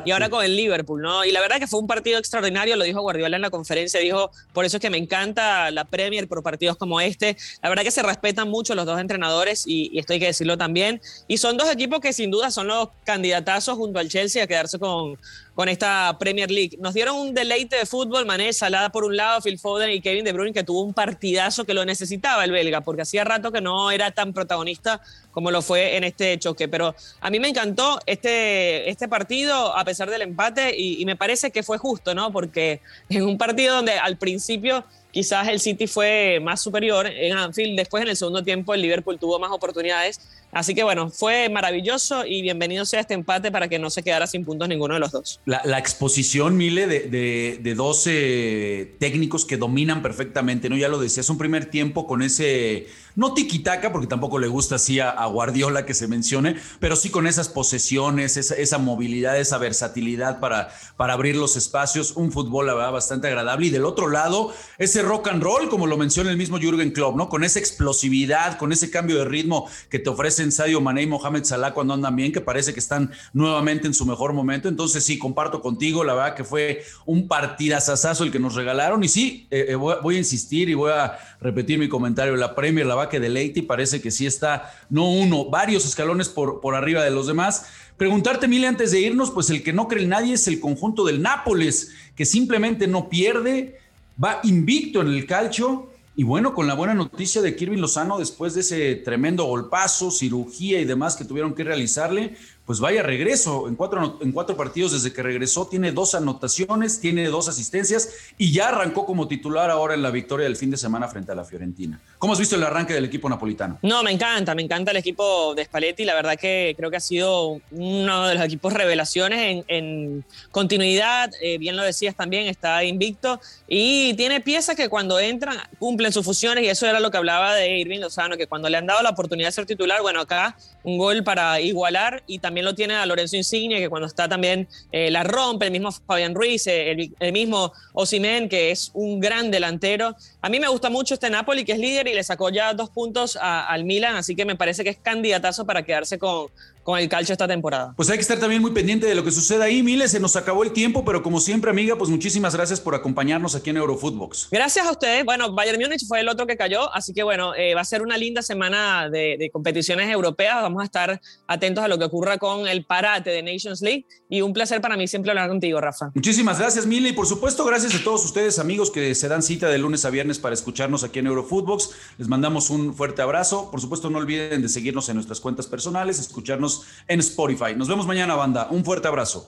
y 0.05 0.11
ahora 0.11 0.29
con 0.29 0.45
el 0.45 0.55
Liverpool, 0.55 1.01
¿no? 1.01 1.25
Y 1.25 1.33
la 1.33 1.41
verdad 1.41 1.59
que 1.59 1.67
fue 1.67 1.81
un 1.81 1.87
partido 1.87 2.19
extraordinario, 2.19 2.77
lo 2.77 2.85
dijo 2.85 3.01
Guardiola 3.01 3.35
en 3.35 3.41
la 3.41 3.49
conferencia. 3.49 3.99
Dijo, 3.99 4.31
por 4.53 4.63
eso 4.63 4.77
es 4.77 4.81
que 4.81 4.89
me 4.89 4.97
encanta 4.97 5.71
la 5.71 5.83
Premier 5.83 6.29
por 6.29 6.41
partidos 6.41 6.77
como 6.77 7.01
este. 7.01 7.35
La 7.61 7.67
verdad 7.67 7.83
que 7.83 7.91
se 7.91 8.01
respetan 8.01 8.49
mucho 8.49 8.75
los 8.75 8.85
dos 8.85 8.97
entrenadores 8.97 9.67
y, 9.67 9.89
y 9.91 9.99
esto 9.99 10.13
hay 10.13 10.19
que 10.21 10.27
decirlo 10.27 10.57
también. 10.57 11.01
Y 11.27 11.35
son 11.35 11.57
dos 11.57 11.69
equipos 11.69 11.99
que 11.99 12.13
sin 12.13 12.31
duda 12.31 12.49
son 12.49 12.67
los 12.67 12.87
candidatazos 13.03 13.75
junto 13.75 13.99
al 13.99 14.07
Chelsea 14.07 14.41
a 14.41 14.47
quedarse 14.47 14.79
con 14.79 15.17
con 15.55 15.69
esta 15.69 16.17
Premier 16.19 16.49
League. 16.49 16.77
Nos 16.79 16.93
dieron 16.93 17.17
un 17.17 17.33
deleite 17.33 17.75
de 17.75 17.85
fútbol, 17.85 18.25
Mané, 18.25 18.53
Salada 18.53 18.89
por 18.89 19.03
un 19.03 19.15
lado, 19.15 19.41
Phil 19.41 19.59
Foden 19.59 19.91
y 19.91 20.01
Kevin 20.01 20.25
De 20.25 20.33
Bruyne, 20.33 20.53
que 20.53 20.63
tuvo 20.63 20.81
un 20.81 20.93
partidazo 20.93 21.65
que 21.65 21.73
lo 21.73 21.85
necesitaba 21.85 22.43
el 22.43 22.51
belga, 22.51 22.81
porque 22.81 23.03
hacía 23.03 23.23
rato 23.23 23.51
que 23.51 23.61
no 23.61 23.91
era 23.91 24.11
tan 24.11 24.33
protagonista 24.33 25.01
como 25.31 25.51
lo 25.51 25.61
fue 25.61 25.97
en 25.97 26.03
este 26.03 26.37
choque. 26.39 26.67
Pero 26.67 26.95
a 27.21 27.29
mí 27.29 27.39
me 27.39 27.49
encantó 27.49 27.99
este, 28.05 28.89
este 28.89 29.07
partido, 29.07 29.77
a 29.77 29.83
pesar 29.85 30.09
del 30.09 30.23
empate, 30.23 30.75
y, 30.77 31.03
me 31.05 31.15
parece 31.15 31.51
que 31.51 31.63
fue 31.63 31.77
justo, 31.77 32.15
¿no? 32.15 32.31
Porque 32.31 32.81
en 33.09 33.23
un 33.23 33.37
partido 33.37 33.75
donde 33.75 33.93
al 33.93 34.17
principio 34.17 34.85
quizás 35.11 35.47
el 35.47 35.59
City 35.59 35.85
fue 35.85 36.39
más 36.41 36.61
superior 36.61 37.05
en 37.05 37.37
Anfield, 37.37 37.77
después 37.77 38.01
en 38.01 38.09
el 38.09 38.17
segundo 38.17 38.43
tiempo 38.43 38.73
el 38.73 38.81
Liverpool 38.81 39.19
tuvo 39.19 39.37
más 39.37 39.51
oportunidades 39.51 40.19
Así 40.53 40.75
que 40.75 40.83
bueno, 40.83 41.09
fue 41.09 41.49
maravilloso 41.49 42.25
y 42.25 42.41
bienvenido 42.41 42.85
sea 42.85 42.99
este 42.99 43.13
empate 43.13 43.51
para 43.51 43.67
que 43.67 43.79
no 43.79 43.89
se 43.89 44.03
quedara 44.03 44.27
sin 44.27 44.45
puntos 44.45 44.67
ninguno 44.69 44.93
de 44.93 44.99
los 44.99 45.11
dos. 45.11 45.39
La, 45.45 45.79
exposición, 45.79 46.55
Mile, 46.57 46.87
de, 46.87 46.99
de, 47.01 47.59
de 47.61 47.75
12 47.75 48.95
técnicos 48.99 49.45
que 49.45 49.57
dominan 49.57 50.01
perfectamente, 50.01 50.69
¿no? 50.69 50.77
Ya 50.77 50.87
lo 50.87 50.99
decías, 50.99 51.29
un 51.29 51.37
primer 51.37 51.65
tiempo 51.65 52.07
con 52.07 52.21
ese 52.21 52.87
no 53.15 53.33
tiquitaca, 53.33 53.91
porque 53.91 54.07
tampoco 54.07 54.39
le 54.39 54.47
gusta 54.47 54.75
así 54.75 54.99
a, 54.99 55.23
Guardiola 55.25 55.85
que 55.85 55.93
se 55.93 56.07
mencione, 56.07 56.57
pero 56.79 56.95
sí 56.95 57.09
con 57.09 57.27
esas 57.27 57.47
posesiones, 57.49 58.37
esa, 58.37 58.77
movilidad, 58.77 59.39
esa 59.39 59.57
versatilidad 59.57 60.39
para, 60.39 60.69
para 60.97 61.13
abrir 61.13 61.35
los 61.35 61.55
espacios, 61.55 62.13
un 62.15 62.31
fútbol, 62.31 62.67
la 62.67 62.73
verdad, 62.73 62.91
bastante 62.91 63.27
agradable. 63.27 63.67
Y 63.67 63.69
del 63.69 63.85
otro 63.85 64.09
lado, 64.09 64.53
ese 64.77 65.01
rock 65.01 65.29
and 65.29 65.43
roll, 65.43 65.69
como 65.69 65.87
lo 65.87 65.97
menciona 65.97 66.29
el 66.29 66.37
mismo 66.37 66.59
Jürgen 66.59 66.91
Klopp, 66.91 67.15
¿no? 67.15 67.29
Con 67.29 67.43
esa 67.43 67.59
explosividad, 67.59 68.57
con 68.57 68.71
ese 68.71 68.89
cambio 68.89 69.17
de 69.17 69.25
ritmo 69.25 69.67
que 69.89 69.99
te 69.99 70.09
ofrecen 70.43 70.51
Sadio 70.51 70.81
Mané 70.81 71.03
y 71.03 71.07
Mohamed 71.07 71.45
Salah 71.45 71.73
cuando 71.73 71.93
andan 71.93 72.15
bien, 72.15 72.31
que 72.31 72.41
parece 72.41 72.73
que 72.73 72.79
están 72.79 73.11
nuevamente 73.33 73.87
en 73.87 73.93
su 73.93 74.05
mejor 74.05 74.33
momento. 74.33 74.67
Entonces, 74.67 75.03
sí, 75.03 75.17
comparto 75.17 75.61
contigo, 75.61 76.03
la 76.03 76.13
verdad 76.13 76.35
que 76.35 76.43
fue 76.43 76.83
un 77.05 77.27
partidazazazo 77.27 78.23
el 78.23 78.31
que 78.31 78.39
nos 78.39 78.55
regalaron. 78.55 79.03
Y 79.03 79.07
sí, 79.07 79.47
eh, 79.49 79.67
eh, 79.69 79.75
voy, 79.75 80.15
a 80.15 80.17
insistir 80.17 80.69
y 80.69 80.73
voy 80.73 80.91
a 80.91 81.17
repetir 81.39 81.79
mi 81.79 81.87
comentario. 81.87 82.35
La 82.35 82.55
Premier, 82.55 82.85
la 82.85 83.07
que 83.07 83.19
deleite 83.19 83.59
y 83.59 83.63
parece 83.63 84.01
que 84.01 84.11
sí 84.11 84.25
está, 84.25 84.73
no 84.89 85.09
uno, 85.09 85.45
varios 85.49 85.85
escalones 85.85 86.29
por, 86.29 86.59
por 86.59 86.75
arriba 86.75 87.03
de 87.03 87.11
los 87.11 87.27
demás. 87.27 87.67
Preguntarte, 87.97 88.47
Mile, 88.47 88.67
antes 88.67 88.91
de 88.91 88.99
irnos, 88.99 89.31
pues 89.31 89.49
el 89.49 89.63
que 89.63 89.71
no 89.71 89.87
cree 89.87 90.03
en 90.03 90.09
nadie 90.09 90.33
es 90.33 90.47
el 90.47 90.59
conjunto 90.59 91.05
del 91.05 91.21
Nápoles, 91.21 91.91
que 92.15 92.25
simplemente 92.25 92.87
no 92.87 93.07
pierde, 93.07 93.79
va 94.21 94.39
invicto 94.43 95.01
en 95.01 95.07
el 95.07 95.25
calcio. 95.25 95.92
Y 96.15 96.23
bueno, 96.23 96.53
con 96.53 96.67
la 96.67 96.75
buena 96.75 96.93
noticia 96.93 97.41
de 97.41 97.55
Kirby 97.55 97.77
Lozano, 97.77 98.19
después 98.19 98.53
de 98.53 98.61
ese 98.61 98.95
tremendo 98.95 99.45
golpazo, 99.45 100.11
cirugía 100.11 100.79
y 100.79 100.85
demás 100.85 101.15
que 101.15 101.25
tuvieron 101.25 101.55
que 101.55 101.63
realizarle, 101.63 102.35
pues 102.65 102.79
vaya 102.79 103.03
regreso. 103.03 103.67
En 103.67 103.75
cuatro, 103.75 104.19
en 104.21 104.31
cuatro 104.31 104.55
partidos 104.55 104.93
desde 104.93 105.11
que 105.11 105.21
regresó 105.21 105.67
tiene 105.67 105.91
dos 105.91 106.15
anotaciones, 106.15 106.99
tiene 106.99 107.27
dos 107.27 107.49
asistencias 107.49 108.09
y 108.37 108.53
ya 108.53 108.69
arrancó 108.69 109.05
como 109.05 109.27
titular 109.27 109.69
ahora 109.69 109.93
en 109.93 110.01
la 110.01 110.11
victoria 110.11 110.45
del 110.45 110.55
fin 110.55 110.71
de 110.71 110.77
semana 110.77 111.07
frente 111.07 111.31
a 111.31 111.35
la 111.35 111.43
Fiorentina. 111.43 111.99
¿Cómo 112.19 112.33
has 112.33 112.39
visto 112.39 112.55
el 112.55 112.63
arranque 112.63 112.93
del 112.93 113.05
equipo 113.05 113.27
napolitano? 113.29 113.79
No, 113.81 114.01
me 114.01 114.11
encanta, 114.11 114.55
me 114.55 114.61
encanta 114.61 114.91
el 114.91 114.97
equipo 114.97 115.53
de 115.55 115.65
Spalletti. 115.65 116.05
La 116.05 116.15
verdad 116.15 116.37
que 116.39 116.73
creo 116.77 116.89
que 116.89 116.97
ha 116.97 117.01
sido 117.01 117.59
uno 117.71 118.27
de 118.27 118.35
los 118.35 118.43
equipos 118.43 118.71
revelaciones 118.71 119.65
en, 119.67 120.23
continuidad. 120.51 121.31
Eh, 121.41 121.57
bien 121.57 121.75
lo 121.75 121.83
decías 121.83 122.15
también, 122.15 122.47
está 122.47 122.83
invicto 122.83 123.41
y 123.67 124.13
tiene 124.13 124.39
piezas 124.39 124.75
que 124.75 124.87
cuando 124.87 125.19
entran 125.19 125.57
cumplen 125.79 126.13
sus 126.13 126.23
funciones 126.23 126.63
y 126.63 126.69
eso 126.69 126.85
era 126.85 126.99
lo 126.99 127.11
que 127.11 127.17
hablaba 127.17 127.55
de 127.55 127.77
Irving 127.79 127.99
Lozano, 127.99 128.37
que 128.37 128.47
cuando 128.47 128.69
le 128.69 128.77
han 128.77 128.85
dado 128.85 129.01
la 129.01 129.09
oportunidad 129.09 129.49
de 129.49 129.53
ser 129.53 129.65
titular, 129.65 130.01
bueno, 130.01 130.21
acá 130.21 130.55
un 130.83 130.97
gol 130.97 131.23
para 131.23 131.59
igualar 131.59 132.23
y 132.27 132.39
también 132.39 132.52
también 132.53 132.65
lo 132.65 132.75
tiene 132.75 132.93
a 132.93 133.05
Lorenzo 133.07 133.35
Insigne, 133.35 133.79
que 133.79 133.89
cuando 133.89 134.05
está 134.05 134.29
también 134.29 134.67
eh, 134.91 135.09
la 135.09 135.23
rompe, 135.23 135.65
el 135.65 135.71
mismo 135.71 135.91
Fabián 135.91 136.35
Ruiz, 136.35 136.67
eh, 136.67 137.09
el, 137.19 137.33
mismo 137.33 137.73
Osimen, 137.93 138.47
que 138.47 138.69
es 138.69 138.91
un 138.93 139.19
gran 139.19 139.49
delantero. 139.49 140.15
A 140.45 140.49
mí 140.49 140.59
me 140.59 140.67
gusta 140.67 140.89
mucho 140.89 141.13
este 141.13 141.29
Napoli, 141.29 141.63
que 141.63 141.71
es 141.71 141.79
líder 141.79 142.05
y 142.09 142.13
le 142.13 142.21
sacó 142.21 142.49
ya 142.49 142.73
dos 142.73 142.89
puntos 142.89 143.37
al 143.41 143.85
Milan, 143.85 144.17
así 144.17 144.35
que 144.35 144.43
me 144.43 144.57
parece 144.57 144.83
que 144.83 144.89
es 144.89 144.97
candidatazo 144.97 145.65
para 145.65 145.83
quedarse 145.83 146.19
con, 146.19 146.49
con 146.83 146.99
el 146.99 147.09
calcio 147.09 147.33
esta 147.33 147.47
temporada. 147.47 147.93
Pues 147.95 148.09
hay 148.09 148.17
que 148.17 148.21
estar 148.21 148.39
también 148.39 148.61
muy 148.61 148.71
pendiente 148.71 149.07
de 149.07 149.15
lo 149.15 149.23
que 149.23 149.31
suceda 149.31 149.65
ahí, 149.65 149.81
Miles. 149.81 150.11
Se 150.11 150.19
nos 150.19 150.35
acabó 150.35 150.63
el 150.63 150.71
tiempo, 150.71 151.05
pero 151.05 151.23
como 151.23 151.39
siempre, 151.39 151.71
amiga, 151.71 151.97
pues 151.97 152.09
muchísimas 152.09 152.55
gracias 152.55 152.81
por 152.81 152.93
acompañarnos 152.93 153.55
aquí 153.55 153.69
en 153.69 153.77
Eurofootbox. 153.77 154.49
Gracias 154.51 154.85
a 154.85 154.91
ustedes. 154.91 155.23
Bueno, 155.23 155.53
Bayern 155.53 155.81
Múnich 155.81 156.05
fue 156.05 156.19
el 156.19 156.27
otro 156.27 156.45
que 156.45 156.57
cayó, 156.57 156.93
así 156.93 157.13
que 157.13 157.23
bueno, 157.23 157.55
eh, 157.55 157.73
va 157.73 157.81
a 157.81 157.85
ser 157.85 158.01
una 158.01 158.17
linda 158.17 158.41
semana 158.41 159.09
de, 159.09 159.49
competiciones 159.51 160.09
europeas. 160.09 160.61
Vamos 160.61 160.81
a 160.81 160.85
estar 160.85 161.21
atentos 161.47 161.83
a 161.83 161.87
lo 161.87 161.97
que 161.97 162.05
ocurra 162.05 162.37
con 162.37 162.67
el 162.67 162.85
parate 162.85 163.29
de 163.29 163.43
Nations 163.43 163.81
League 163.81 164.05
y 164.29 164.41
un 164.41 164.51
placer 164.51 164.81
para 164.81 164.97
mí 164.97 165.07
siempre 165.07 165.31
hablar 165.31 165.47
contigo, 165.47 165.79
Rafa. 165.79 166.11
Muchísimas 166.13 166.59
gracias, 166.59 166.85
Mile. 166.85 167.09
Y 167.09 167.13
por 167.13 167.27
supuesto, 167.27 167.63
gracias 167.65 167.95
a 167.95 168.03
todos 168.03 168.25
ustedes, 168.25 168.59
amigos, 168.59 168.91
que 168.91 169.15
se 169.15 169.27
dan 169.27 169.41
cita 169.41 169.69
de 169.69 169.77
lunes 169.77 170.03
a 170.05 170.09
viernes 170.09 170.32
para 170.39 170.53
escucharnos 170.53 171.03
aquí 171.03 171.19
en 171.19 171.27
Eurofootbox. 171.27 171.89
Les 172.17 172.27
mandamos 172.27 172.69
un 172.69 172.93
fuerte 172.93 173.21
abrazo. 173.21 173.69
Por 173.71 173.81
supuesto, 173.81 174.09
no 174.09 174.19
olviden 174.19 174.61
de 174.61 174.69
seguirnos 174.69 175.09
en 175.09 175.15
nuestras 175.15 175.39
cuentas 175.39 175.67
personales, 175.67 176.19
escucharnos 176.19 176.83
en 177.07 177.19
Spotify 177.19 177.73
nos 177.75 177.87
vemos 177.87 178.05
mañana, 178.05 178.35
banda. 178.35 178.67
Un 178.69 178.83
fuerte 178.83 179.07
abrazo. 179.07 179.47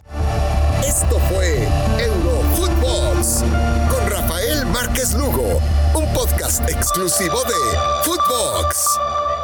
Esto 0.86 1.20
fue 1.30 1.68
Eurofootbox 2.00 3.44
con 3.90 4.10
Rafael 4.10 4.66
Márquez 4.68 5.14
Lugo, 5.14 5.60
un 5.96 6.14
podcast 6.14 6.68
exclusivo 6.70 7.38
de 7.44 8.04
Footbox. 8.04 9.35